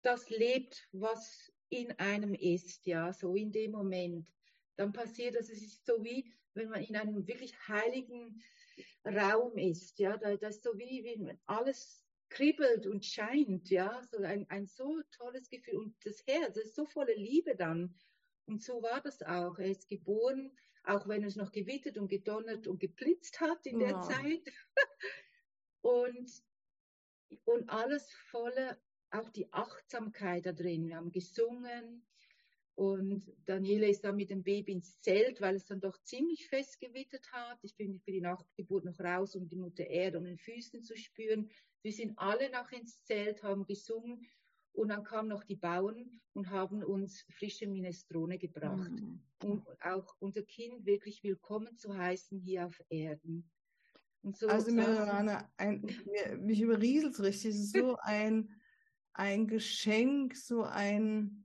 das 0.02 0.30
lebt, 0.30 0.88
was 0.92 1.52
in 1.68 1.92
einem 1.98 2.34
ist, 2.34 2.86
ja, 2.86 3.12
so 3.12 3.34
in 3.36 3.52
dem 3.52 3.72
Moment. 3.72 4.32
Dann 4.76 4.92
passiert 4.92 5.34
das, 5.34 5.50
es 5.50 5.62
ist 5.62 5.86
so 5.86 6.02
wie, 6.04 6.32
wenn 6.54 6.70
man 6.70 6.82
in 6.82 6.96
einem 6.96 7.26
wirklich 7.26 7.52
heiligen 7.68 8.42
Raum 9.04 9.58
ist, 9.58 9.98
ja, 9.98 10.16
da, 10.16 10.36
das 10.36 10.56
ist 10.56 10.64
so 10.64 10.78
wie, 10.78 11.04
wie 11.04 11.38
alles 11.46 12.04
kribbelt 12.30 12.86
und 12.86 13.04
scheint, 13.04 13.70
ja, 13.70 14.02
so 14.02 14.18
ein, 14.18 14.48
ein 14.48 14.66
so 14.66 15.00
tolles 15.12 15.48
Gefühl 15.50 15.76
und 15.76 15.96
das 16.04 16.26
Herz 16.26 16.56
ist 16.56 16.74
so 16.74 16.86
voller 16.86 17.14
Liebe 17.14 17.54
dann. 17.54 17.94
Und 18.46 18.62
so 18.62 18.82
war 18.82 19.00
das 19.00 19.22
auch. 19.22 19.58
Er 19.58 19.70
ist 19.70 19.88
geboren 19.88 20.50
auch 20.84 21.08
wenn 21.08 21.24
es 21.24 21.36
noch 21.36 21.52
gewittert 21.52 21.98
und 21.98 22.08
gedonnert 22.08 22.66
und 22.66 22.78
geblitzt 22.78 23.40
hat 23.40 23.66
in 23.66 23.78
der 23.78 23.90
ja. 23.90 24.02
Zeit. 24.02 24.52
und, 25.82 26.30
und 27.44 27.68
alles 27.70 28.10
voller, 28.30 28.78
auch 29.10 29.30
die 29.30 29.52
Achtsamkeit 29.52 30.46
da 30.46 30.52
drin. 30.52 30.86
Wir 30.86 30.96
haben 30.96 31.12
gesungen 31.12 32.06
und 32.74 33.32
Daniela 33.46 33.86
ist 33.86 34.02
dann 34.02 34.16
mit 34.16 34.30
dem 34.30 34.42
Baby 34.42 34.72
ins 34.72 35.00
Zelt, 35.00 35.40
weil 35.40 35.54
es 35.54 35.66
dann 35.66 35.80
doch 35.80 35.96
ziemlich 36.02 36.48
fest 36.48 36.80
gewittert 36.80 37.30
hat. 37.32 37.58
Ich 37.62 37.76
bin 37.76 38.00
für 38.00 38.10
die 38.10 38.20
Nachgeburt 38.20 38.84
noch 38.84 38.98
raus, 38.98 39.36
um 39.36 39.48
die 39.48 39.56
Mutter 39.56 39.86
Erde 39.86 40.18
um 40.18 40.24
den 40.24 40.38
Füßen 40.38 40.82
zu 40.82 40.96
spüren. 40.96 41.50
Wir 41.82 41.92
sind 41.92 42.18
alle 42.18 42.50
noch 42.50 42.72
ins 42.72 43.04
Zelt, 43.04 43.42
haben 43.42 43.64
gesungen 43.64 44.26
und 44.74 44.88
dann 44.88 45.04
kamen 45.04 45.28
noch 45.28 45.44
die 45.44 45.56
Bauern 45.56 46.20
und 46.32 46.50
haben 46.50 46.82
uns 46.82 47.24
frische 47.30 47.66
Minestrone 47.66 48.38
gebracht, 48.38 48.90
mhm. 48.90 49.20
um 49.42 49.66
auch 49.80 50.16
unser 50.18 50.42
Kind 50.42 50.84
wirklich 50.84 51.22
willkommen 51.22 51.76
zu 51.76 51.96
heißen 51.96 52.38
hier 52.40 52.66
auf 52.66 52.82
Erden. 52.88 53.48
So 54.32 54.48
also 54.48 54.72
Mirjana, 54.72 55.48
mich 56.38 56.60
überrieselt 56.60 57.20
richtig. 57.20 57.50
Es 57.50 57.60
ist 57.60 57.76
so 57.76 57.96
ein, 58.00 58.50
ein 59.12 59.46
Geschenk, 59.46 60.34
so 60.34 60.62
ein, 60.62 61.44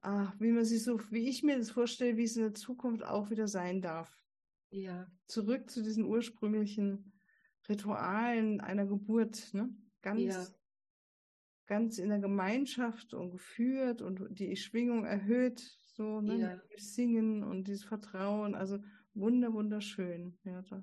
ach, 0.00 0.34
wie 0.40 0.50
man 0.50 0.64
sich 0.64 0.82
so, 0.82 0.98
wie 1.10 1.28
ich 1.28 1.42
mir 1.42 1.58
das 1.58 1.70
vorstelle, 1.70 2.16
wie 2.16 2.24
es 2.24 2.36
in 2.36 2.42
der 2.42 2.54
Zukunft 2.54 3.04
auch 3.04 3.30
wieder 3.30 3.46
sein 3.46 3.82
darf. 3.82 4.10
Ja. 4.70 5.06
Zurück 5.28 5.70
zu 5.70 5.82
diesen 5.82 6.04
ursprünglichen 6.04 7.12
Ritualen 7.68 8.60
einer 8.60 8.86
Geburt, 8.86 9.54
ne? 9.54 9.68
Ganz 10.02 10.22
ja 10.22 10.46
ganz 11.66 11.98
in 11.98 12.08
der 12.10 12.18
Gemeinschaft 12.18 13.14
und 13.14 13.30
geführt 13.30 14.02
und 14.02 14.20
die 14.30 14.56
Schwingung 14.56 15.04
erhöht, 15.04 15.60
so 15.94 16.20
ne, 16.20 16.38
ja. 16.38 16.62
Singen 16.76 17.42
und 17.42 17.68
dieses 17.68 17.84
Vertrauen. 17.84 18.54
Also 18.54 18.78
wunder, 19.14 19.52
wunderschön. 19.52 20.38
Ja, 20.44 20.62
da, 20.62 20.82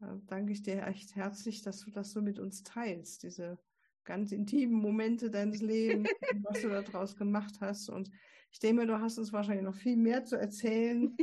da 0.00 0.20
danke 0.26 0.52
ich 0.52 0.62
dir 0.62 0.86
echt 0.86 1.16
herzlich, 1.16 1.62
dass 1.62 1.80
du 1.80 1.90
das 1.90 2.12
so 2.12 2.22
mit 2.22 2.38
uns 2.38 2.62
teilst, 2.62 3.22
diese 3.22 3.58
ganz 4.04 4.32
intimen 4.32 4.80
Momente 4.80 5.30
deines 5.30 5.60
Lebens, 5.60 6.08
was 6.44 6.62
du 6.62 6.68
daraus 6.68 7.16
gemacht 7.16 7.60
hast. 7.60 7.90
Und 7.90 8.10
ich 8.50 8.58
denke, 8.58 8.86
du 8.86 8.98
hast 9.00 9.18
uns 9.18 9.32
wahrscheinlich 9.32 9.64
noch 9.64 9.74
viel 9.74 9.96
mehr 9.96 10.24
zu 10.24 10.36
erzählen. 10.36 11.14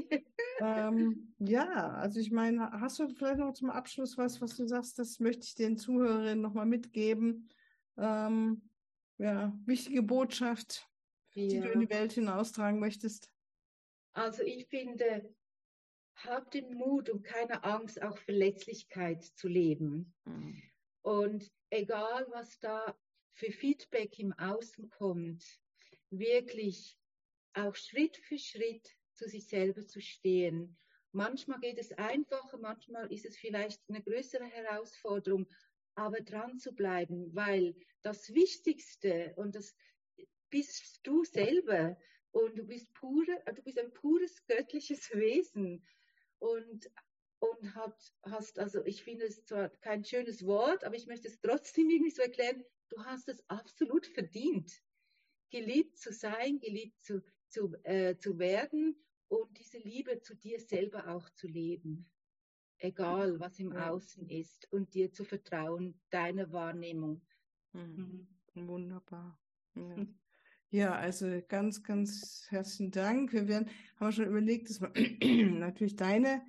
ähm, 0.61 1.33
ja, 1.39 1.91
also 1.91 2.19
ich 2.19 2.31
meine, 2.31 2.69
hast 2.71 2.99
du 2.99 3.07
vielleicht 3.09 3.39
noch 3.39 3.53
zum 3.53 3.69
Abschluss 3.71 4.17
was, 4.17 4.41
was 4.41 4.55
du 4.55 4.67
sagst, 4.67 4.99
das 4.99 5.19
möchte 5.19 5.45
ich 5.45 5.55
den 5.55 5.77
Zuhörerinnen 5.77 6.41
nochmal 6.41 6.67
mitgeben, 6.67 7.49
ähm, 7.97 8.69
ja, 9.17 9.57
wichtige 9.65 10.03
Botschaft, 10.03 10.89
ja. 11.33 11.47
die 11.47 11.59
du 11.59 11.71
in 11.71 11.79
die 11.81 11.89
Welt 11.89 12.13
hinaustragen 12.13 12.79
möchtest? 12.79 13.31
Also 14.13 14.43
ich 14.43 14.67
finde, 14.67 15.33
hab 16.15 16.51
den 16.51 16.73
Mut 16.73 17.09
und 17.09 17.23
keine 17.23 17.63
Angst, 17.63 18.01
auch 18.01 18.17
Verletzlichkeit 18.17 19.23
zu 19.23 19.47
leben. 19.47 20.13
Mhm. 20.25 20.61
Und 21.01 21.51
egal, 21.69 22.25
was 22.31 22.59
da 22.59 22.97
für 23.33 23.51
Feedback 23.51 24.17
im 24.17 24.33
Außen 24.33 24.89
kommt, 24.89 25.43
wirklich 26.09 26.97
auch 27.53 27.75
Schritt 27.75 28.17
für 28.17 28.37
Schritt 28.37 28.89
zu 29.13 29.27
sich 29.27 29.47
selber 29.47 29.85
zu 29.85 30.01
stehen. 30.01 30.77
Manchmal 31.11 31.59
geht 31.59 31.77
es 31.77 31.91
einfacher, 31.93 32.57
manchmal 32.57 33.11
ist 33.11 33.25
es 33.25 33.37
vielleicht 33.37 33.81
eine 33.87 34.01
größere 34.01 34.45
Herausforderung, 34.45 35.47
aber 35.95 36.21
dran 36.21 36.59
zu 36.59 36.73
bleiben, 36.73 37.33
weil 37.33 37.75
das 38.01 38.33
Wichtigste 38.33 39.33
und 39.37 39.55
das 39.55 39.75
bist 40.49 40.99
du 41.03 41.23
selber 41.23 41.97
und 42.31 42.57
du 42.57 42.65
bist 42.65 42.93
pure, 42.93 43.43
du 43.55 43.61
bist 43.63 43.79
ein 43.79 43.91
pures 43.93 44.45
göttliches 44.47 45.09
Wesen 45.13 45.85
und 46.39 46.89
und 47.39 47.75
hat, 47.75 48.13
hast, 48.23 48.57
also 48.59 48.83
ich 48.85 49.03
finde 49.03 49.25
es 49.25 49.43
zwar 49.45 49.69
kein 49.69 50.03
schönes 50.03 50.45
Wort, 50.45 50.83
aber 50.83 50.95
ich 50.95 51.05
möchte 51.05 51.27
es 51.27 51.39
trotzdem 51.41 51.89
irgendwie 51.89 52.11
so 52.11 52.21
erklären, 52.21 52.63
du 52.89 53.03
hast 53.03 53.27
es 53.27 53.43
absolut 53.49 54.07
verdient, 54.07 54.71
geliebt 55.51 55.97
zu 55.97 56.11
sein, 56.11 56.59
geliebt 56.59 56.99
zu, 57.01 57.21
zu, 57.49 57.75
äh, 57.83 58.17
zu 58.17 58.39
werden 58.39 58.95
und 59.27 59.57
diese 59.59 59.77
Liebe 59.77 60.21
zu 60.21 60.35
dir 60.35 60.59
selber 60.59 61.09
auch 61.09 61.29
zu 61.31 61.47
leben 61.47 62.09
egal 62.85 63.39
was 63.39 63.59
im 63.59 63.73
Außen 63.73 64.29
ist, 64.29 64.71
und 64.71 64.93
dir 64.93 65.11
zu 65.11 65.23
vertrauen, 65.23 65.99
deiner 66.09 66.51
Wahrnehmung. 66.51 67.21
Mhm. 67.73 68.27
mhm. 68.53 68.67
Wunderbar. 68.67 69.37
Ja. 69.75 69.95
Hm. 69.95 70.15
ja. 70.69 70.95
also 70.95 71.41
ganz, 71.47 71.83
ganz 71.83 72.47
herzlichen 72.49 72.91
Dank. 72.91 73.33
Wir 73.33 73.47
werden, 73.47 73.67
haben 73.97 74.07
wir 74.07 74.11
schon 74.13 74.27
überlegt, 74.27 74.69
dass 74.69 74.79
wir 74.79 74.91
natürlich 75.59 75.97
deine 75.97 76.41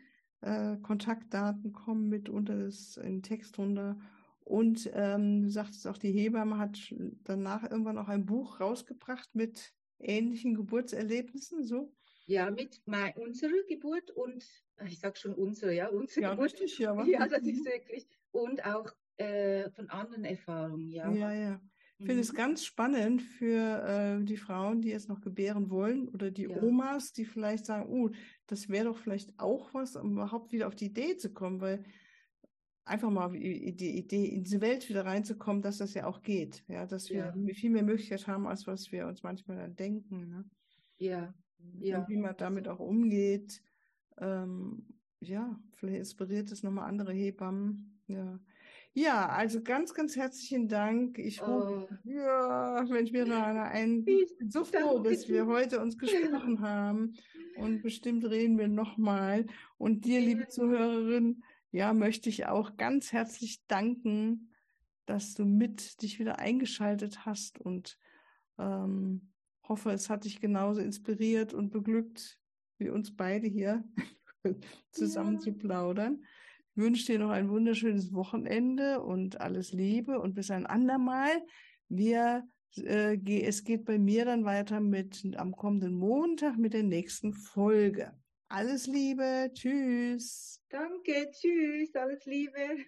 äh, 0.43 0.77
Kontaktdaten 0.77 1.73
kommen 1.73 2.09
mit 2.09 2.29
unter 2.29 2.57
das 2.57 2.97
in 2.97 3.23
Text 3.23 3.59
runter. 3.59 3.99
Und 4.41 4.89
ähm, 4.95 5.43
du 5.43 5.51
sagtest 5.51 5.89
auch, 5.89 5.99
die 5.99 6.13
Hebamme 6.13 6.59
hat 6.59 6.95
danach 7.25 7.69
irgendwann 7.69 7.99
auch 7.99 8.09
ein 8.09 8.27
Buch 8.27 8.61
rausgebracht 8.61 9.35
mit 9.35 9.75
ähnlichen 9.99 10.55
Geburtserlebnissen, 10.55 11.65
so? 11.65 11.93
Ja, 12.27 12.51
mit 12.51 12.83
mein, 12.87 13.15
unserer 13.15 13.63
Geburt 13.69 14.11
und 14.11 14.45
ich 14.85 14.99
sage 14.99 15.17
schon 15.17 15.35
unsere, 15.35 15.73
ja, 15.73 15.89
unsere 15.89 16.23
ja, 16.23 16.31
Geburt. 16.31 16.53
Richtig, 16.53 16.79
ja, 16.79 17.05
ja, 17.07 17.27
das 17.27 17.43
ist 17.43 17.65
wirklich. 17.65 18.07
Und 18.33 18.65
auch 18.65 18.93
äh, 19.17 19.71
von 19.71 19.89
anderen 19.91 20.25
Erfahrungen, 20.25 20.91
ja. 20.91 21.11
Ja, 21.13 21.33
ja. 21.33 21.61
Ich 21.99 22.05
finde 22.05 22.17
mhm. 22.17 22.21
es 22.21 22.35
ganz 22.35 22.65
spannend 22.65 23.23
für 23.23 24.19
äh, 24.21 24.25
die 24.25 24.37
Frauen, 24.37 24.83
die 24.83 24.91
jetzt 24.91 25.09
noch 25.09 25.23
gebären 25.23 25.71
wollen 25.71 26.09
oder 26.09 26.31
die 26.31 26.43
ja. 26.43 26.63
Omas, 26.63 27.13
die 27.13 27.25
vielleicht 27.25 27.65
sagen, 27.65 27.89
oh, 27.89 28.11
das 28.47 28.69
wäre 28.69 28.85
doch 28.87 28.99
vielleicht 28.99 29.39
auch 29.39 29.73
was, 29.73 29.97
um 29.97 30.13
überhaupt 30.13 30.53
wieder 30.53 30.67
auf 30.67 30.75
die 30.75 30.87
Idee 30.87 31.17
zu 31.17 31.33
kommen, 31.33 31.63
weil 31.63 31.85
einfach 32.85 33.11
mal 33.11 33.31
die 33.33 33.97
Idee 33.97 34.27
in 34.27 34.45
diese 34.45 34.61
Welt 34.61 34.89
wieder 34.91 35.07
reinzukommen, 35.07 35.63
dass 35.63 35.79
das 35.79 35.95
ja 35.95 36.07
auch 36.07 36.23
geht, 36.23 36.65
ja, 36.69 36.85
dass 36.85 37.09
wir 37.09 37.35
ja. 37.35 37.55
viel 37.55 37.71
mehr 37.71 37.83
Möglichkeit 37.83 38.27
haben, 38.27 38.47
als 38.47 38.67
was 38.67 38.93
wir 38.93 39.07
uns 39.07 39.23
manchmal 39.23 39.57
dann 39.57 39.75
denken. 39.75 40.29
Ne? 40.29 40.45
Ja. 40.99 41.35
Ja. 41.79 42.01
Und 42.01 42.09
wie 42.09 42.17
man 42.17 42.37
damit 42.37 42.69
auch 42.69 42.81
umgeht 42.81 43.63
ähm, 44.19 44.87
ja, 45.21 45.59
vielleicht 45.75 45.99
inspiriert 45.99 46.51
es 46.53 46.63
nochmal 46.63 46.89
andere 46.89 47.13
Hebammen. 47.13 48.01
Ja. 48.07 48.39
Ja, 48.95 49.29
also 49.29 49.63
ganz, 49.63 49.93
ganz 49.93 50.17
herzlichen 50.17 50.69
Dank. 50.69 51.19
Ich 51.19 51.43
oh. 51.43 51.87
ja, 52.05 52.83
Mensch, 52.89 53.13
Mirana, 53.13 53.65
ein, 53.65 54.05
ich 54.07 54.39
bin 54.39 54.51
so 54.51 54.65
froh, 54.65 55.01
dass 55.01 55.29
wir 55.29 55.47
heute 55.47 55.81
uns 55.81 55.99
gesprochen 55.99 56.61
haben. 56.61 57.15
Und 57.59 57.83
bestimmt 57.83 58.25
reden 58.25 58.59
wir 58.59 58.69
nochmal. 58.69 59.47
Und 59.77 60.07
dir, 60.07 60.21
liebe 60.21 60.49
Zuhörerin, 60.49 61.43
ja, 61.73 61.93
möchte 61.93 62.31
ich 62.31 62.47
auch 62.47 62.77
ganz 62.77 63.13
herzlich 63.13 63.67
danken, 63.67 64.51
dass 65.05 65.35
du 65.35 65.45
mit 65.45 66.01
dich 66.03 66.19
wieder 66.19 66.39
eingeschaltet 66.39 67.27
hast 67.27 67.61
und 67.61 67.99
ähm, 68.59 69.33
hoffe, 69.69 69.91
es 69.91 70.11
hat 70.11 70.25
dich 70.25 70.41
genauso 70.41 70.81
inspiriert 70.81 71.55
und 71.55 71.71
beglückt 71.71 72.39
wie 72.79 72.91
uns 72.91 73.15
beide 73.15 73.47
hier 73.47 73.85
zusammen 74.91 75.35
ja. 75.35 75.41
zu 75.41 75.53
plaudern. 75.53 76.25
Ich 76.71 76.83
wünsche 76.83 77.07
dir 77.07 77.19
noch 77.19 77.31
ein 77.31 77.49
wunderschönes 77.49 78.13
Wochenende 78.13 79.03
und 79.03 79.41
alles 79.41 79.73
Liebe 79.73 80.21
und 80.21 80.35
bis 80.35 80.51
ein 80.51 80.67
andermal. 80.67 81.31
Wir, 81.89 82.47
äh, 82.77 83.17
es 83.43 83.65
geht 83.65 83.85
bei 83.87 83.99
mir 83.99 84.25
dann 84.27 84.45
weiter 84.45 84.81
mit 84.81 85.25
am 85.37 85.57
kommenden 85.57 85.95
Montag 85.95 86.59
mit 86.59 86.75
der 86.75 86.83
nächsten 86.83 87.33
Folge. 87.33 88.13
Alles 88.49 88.87
Liebe, 88.87 89.51
tschüss. 89.55 90.63
Danke, 90.69 91.31
tschüss, 91.33 91.95
alles 91.95 92.25
Liebe. 92.27 92.85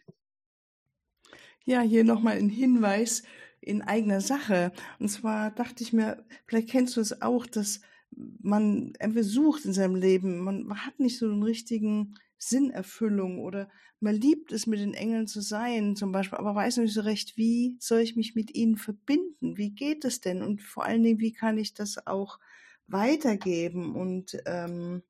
Ja, 1.64 1.80
hier 1.80 2.04
nochmal 2.04 2.36
ein 2.36 2.48
Hinweis 2.48 3.22
in 3.60 3.82
eigener 3.82 4.20
Sache. 4.20 4.72
Und 4.98 5.08
zwar 5.08 5.50
dachte 5.50 5.82
ich 5.82 5.92
mir, 5.92 6.24
vielleicht 6.46 6.70
kennst 6.70 6.96
du 6.96 7.00
es 7.00 7.22
auch, 7.22 7.46
dass 7.46 7.80
man 8.10 8.94
irgendwie 9.00 9.22
sucht 9.22 9.64
in 9.64 9.72
seinem 9.72 9.94
Leben, 9.94 10.38
man 10.38 10.86
hat 10.86 10.98
nicht 10.98 11.18
so 11.18 11.26
einen 11.26 11.42
richtigen 11.42 12.14
Sinnerfüllung 12.38 13.40
oder 13.40 13.68
man 14.00 14.14
liebt 14.14 14.52
es, 14.52 14.66
mit 14.66 14.78
den 14.78 14.94
Engeln 14.94 15.26
zu 15.26 15.40
sein, 15.40 15.96
zum 15.96 16.12
Beispiel, 16.12 16.38
aber 16.38 16.54
weiß 16.54 16.76
nicht 16.78 16.94
so 16.94 17.00
recht, 17.00 17.36
wie 17.36 17.76
soll 17.80 18.00
ich 18.00 18.14
mich 18.14 18.34
mit 18.34 18.54
ihnen 18.54 18.76
verbinden? 18.76 19.56
Wie 19.56 19.70
geht 19.70 20.04
es 20.04 20.20
denn? 20.20 20.42
Und 20.42 20.62
vor 20.62 20.84
allen 20.84 21.02
Dingen, 21.02 21.18
wie 21.18 21.32
kann 21.32 21.58
ich 21.58 21.74
das 21.74 22.06
auch 22.06 22.38
weitergeben? 22.86 23.96
Und 23.96 24.40
ähm, 24.46 25.02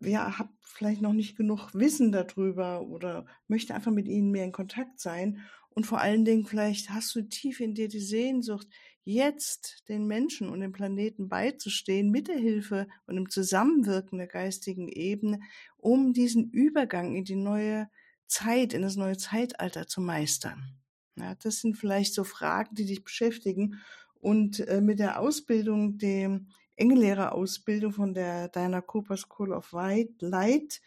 ja, 0.00 0.38
habe 0.38 0.50
vielleicht 0.60 1.02
noch 1.02 1.12
nicht 1.12 1.36
genug 1.36 1.74
Wissen 1.74 2.12
darüber 2.12 2.82
oder 2.82 3.26
möchte 3.48 3.74
einfach 3.74 3.92
mit 3.92 4.06
ihnen 4.06 4.30
mehr 4.30 4.44
in 4.44 4.52
Kontakt 4.52 5.00
sein. 5.00 5.40
Und 5.74 5.86
vor 5.86 6.00
allen 6.00 6.24
Dingen, 6.24 6.46
vielleicht 6.46 6.90
hast 6.90 7.14
du 7.14 7.22
tief 7.22 7.60
in 7.60 7.74
dir 7.74 7.88
die 7.88 8.00
Sehnsucht, 8.00 8.68
jetzt 9.04 9.84
den 9.88 10.06
Menschen 10.06 10.48
und 10.48 10.60
dem 10.60 10.72
Planeten 10.72 11.28
beizustehen 11.28 12.10
mit 12.10 12.28
der 12.28 12.38
Hilfe 12.38 12.86
und 13.06 13.16
im 13.16 13.28
Zusammenwirken 13.28 14.18
der 14.18 14.28
geistigen 14.28 14.88
Ebene, 14.88 15.40
um 15.76 16.12
diesen 16.12 16.50
Übergang 16.50 17.14
in 17.14 17.24
die 17.24 17.36
neue 17.36 17.88
Zeit, 18.26 18.72
in 18.72 18.82
das 18.82 18.96
neue 18.96 19.16
Zeitalter 19.16 19.86
zu 19.86 20.00
meistern. 20.00 20.78
Ja, 21.16 21.34
das 21.36 21.60
sind 21.60 21.76
vielleicht 21.76 22.14
so 22.14 22.24
Fragen, 22.24 22.74
die 22.74 22.86
dich 22.86 23.04
beschäftigen. 23.04 23.80
Und 24.14 24.60
äh, 24.60 24.80
mit 24.80 24.98
der 24.98 25.20
Ausbildung, 25.20 25.98
dem 25.98 26.48
Engellehrerausbildung 26.76 27.92
von 27.92 28.14
der 28.14 28.48
Diana 28.48 28.80
Cooper 28.80 29.16
School 29.16 29.52
of 29.52 29.70
Light, 29.72 30.80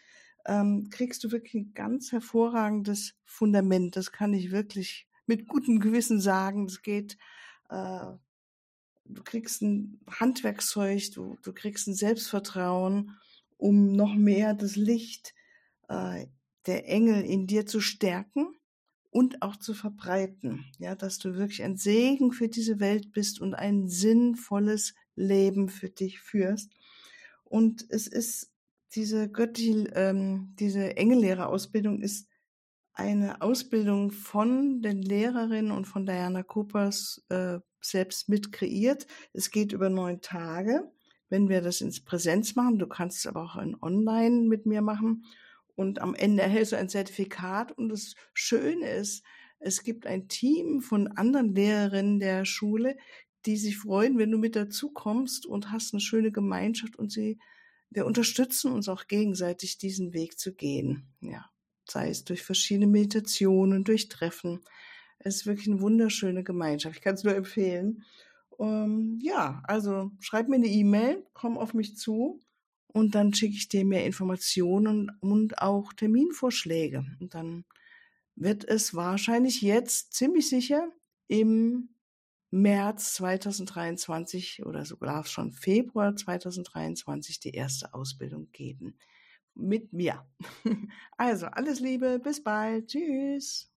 ähm, 0.48 0.90
kriegst 0.90 1.24
du 1.24 1.32
wirklich 1.32 1.54
ein 1.56 1.74
ganz 1.74 2.12
hervorragendes 2.12 3.14
Fundament. 3.26 3.96
Das 3.96 4.12
kann 4.12 4.34
ich 4.34 4.52
wirklich 4.52 5.08
mit 5.26 5.48
gutem 5.48 5.80
Gewissen 5.80 6.22
sagen. 6.22 6.66
Es 6.66 6.82
geht, 6.82 7.18
äh, 7.70 8.06
du 9.06 9.24
kriegst 9.24 9.62
ein 9.62 10.00
Handwerkszeug, 10.10 11.12
du, 11.14 11.38
du 11.44 11.54
kriegst 11.54 11.88
ein 11.88 11.94
Selbstvertrauen, 11.94 13.18
um 13.58 13.92
noch 13.92 14.16
mehr 14.16 14.54
das 14.54 14.78
Licht 14.78 15.36
äh, 15.90 16.28
der 16.66 16.88
Engel 16.88 17.24
in 17.24 17.46
dir 17.48 17.66
zu 17.66 17.82
stärken 17.82 18.56
und 19.10 19.42
auch 19.42 19.58
zu 19.58 19.74
verbreiten. 19.74 20.66
Ja, 20.80 20.96
dass 20.96 21.18
du 21.18 21.36
wirklich 21.36 21.64
ein 21.64 21.76
Segen 21.76 22.32
für 22.32 22.48
diese 22.48 22.80
Welt 22.80 23.12
bist 23.12 23.42
und 23.42 23.54
ein 23.54 23.90
sinnvolles 23.90 24.94
Leben 25.16 25.68
für 25.68 25.90
dich 25.90 26.20
führst. 26.20 26.72
Und 27.44 27.86
es 27.90 28.08
ist 28.08 28.52
diese 28.96 29.30
göttliche, 29.30 29.90
ähm, 29.96 30.54
diese 30.60 30.98
Engellehrerausbildung 30.98 32.02
ist 32.02 32.28
eine 32.94 33.42
Ausbildung 33.42 34.12
von 34.12 34.82
den 34.82 35.02
Lehrerinnen 35.02 35.72
und 35.72 35.86
von 35.86 36.06
Diana 36.06 36.42
Coopers 36.42 37.24
äh, 37.30 37.60
selbst 37.80 38.28
mit 38.28 38.52
kreiert. 38.52 39.06
Es 39.34 39.52
geht 39.52 39.72
über 39.72 39.90
neun 39.90 40.22
Tage, 40.22 40.92
wenn 41.30 41.48
wir 41.48 41.62
das 41.62 41.82
ins 41.82 42.04
Präsenz 42.04 42.56
machen. 42.56 42.80
Du 42.80 42.88
kannst 42.88 43.20
es 43.20 43.28
aber 43.28 43.44
auch 43.44 43.58
in 43.58 43.78
Online 43.82 44.48
mit 44.48 44.66
mir 44.66 44.82
machen. 44.82 45.26
Und 45.76 46.00
am 46.00 46.16
Ende 46.16 46.42
erhältst 46.42 46.72
du 46.72 46.78
ein 46.78 46.90
Zertifikat. 46.90 47.72
Und 47.72 47.90
das 47.90 48.16
Schöne 48.34 48.90
ist, 48.90 49.24
es 49.60 49.84
gibt 49.84 50.08
ein 50.08 50.28
Team 50.28 50.82
von 50.82 51.08
anderen 51.08 51.54
Lehrerinnen 51.54 52.20
der 52.20 52.46
Schule, 52.46 52.98
die 53.46 53.58
sich 53.58 53.78
freuen, 53.78 54.18
wenn 54.18 54.32
du 54.32 54.40
mit 54.40 54.56
dazu 54.56 54.92
kommst 54.92 55.46
und 55.46 55.72
hast 55.72 55.94
eine 55.94 56.02
schöne 56.02 56.32
Gemeinschaft 56.32 56.98
und 56.98 57.12
sie, 57.12 57.38
wir 57.90 58.06
unterstützen 58.06 58.72
uns 58.72 58.90
auch 58.90 59.08
gegenseitig, 59.08 59.78
diesen 59.78 60.14
Weg 60.14 60.40
zu 60.40 60.54
gehen. 60.54 61.08
Ja, 61.22 61.46
sei 61.90 62.10
es 62.10 62.24
durch 62.24 62.44
verschiedene 62.44 62.88
Meditationen, 62.88 63.84
durch 63.84 64.10
Treffen. 64.10 64.62
Es 65.20 65.38
ist 65.38 65.46
wirklich 65.46 65.68
eine 65.68 65.82
wunderschöne 65.82 66.44
Gemeinschaft. 66.44 66.98
Ich 66.98 67.02
kann 67.02 67.16
es 67.16 67.24
nur 67.24 67.36
empfehlen. 67.36 68.04
Ähm, 68.60 69.20
ja, 69.22 69.62
also 69.64 70.12
schreib 70.20 70.48
mir 70.48 70.56
eine 70.56 70.68
E-Mail, 70.68 71.26
komm 71.34 71.58
auf 71.58 71.74
mich 71.74 71.96
zu 71.96 72.40
und 72.88 73.16
dann 73.16 73.34
schicke 73.34 73.56
ich 73.56 73.70
dir 73.70 73.86
mehr 73.86 74.06
Informationen 74.06 75.12
und 75.20 75.60
auch 75.60 75.94
Terminvorschläge. 75.94 77.06
Und 77.20 77.34
dann 77.34 77.66
wird 78.36 78.64
es 78.64 78.94
wahrscheinlich 78.94 79.62
jetzt 79.62 80.14
ziemlich 80.14 80.50
sicher 80.50 80.92
im 81.28 81.90
März 82.52 83.16
2023 83.16 84.66
oder 84.66 84.86
sogar 84.86 85.26
schon 85.26 85.52
Februar 85.52 86.16
2023 86.16 87.40
die 87.40 87.52
erste 87.52 87.94
Ausbildung 87.94 88.50
geben. 88.52 88.98
Mit 89.56 89.94
mir. 89.94 90.26
Also 91.18 91.48
alles 91.48 91.80
Liebe, 91.80 92.20
bis 92.20 92.44
bald. 92.44 92.88
Tschüss. 92.88 93.72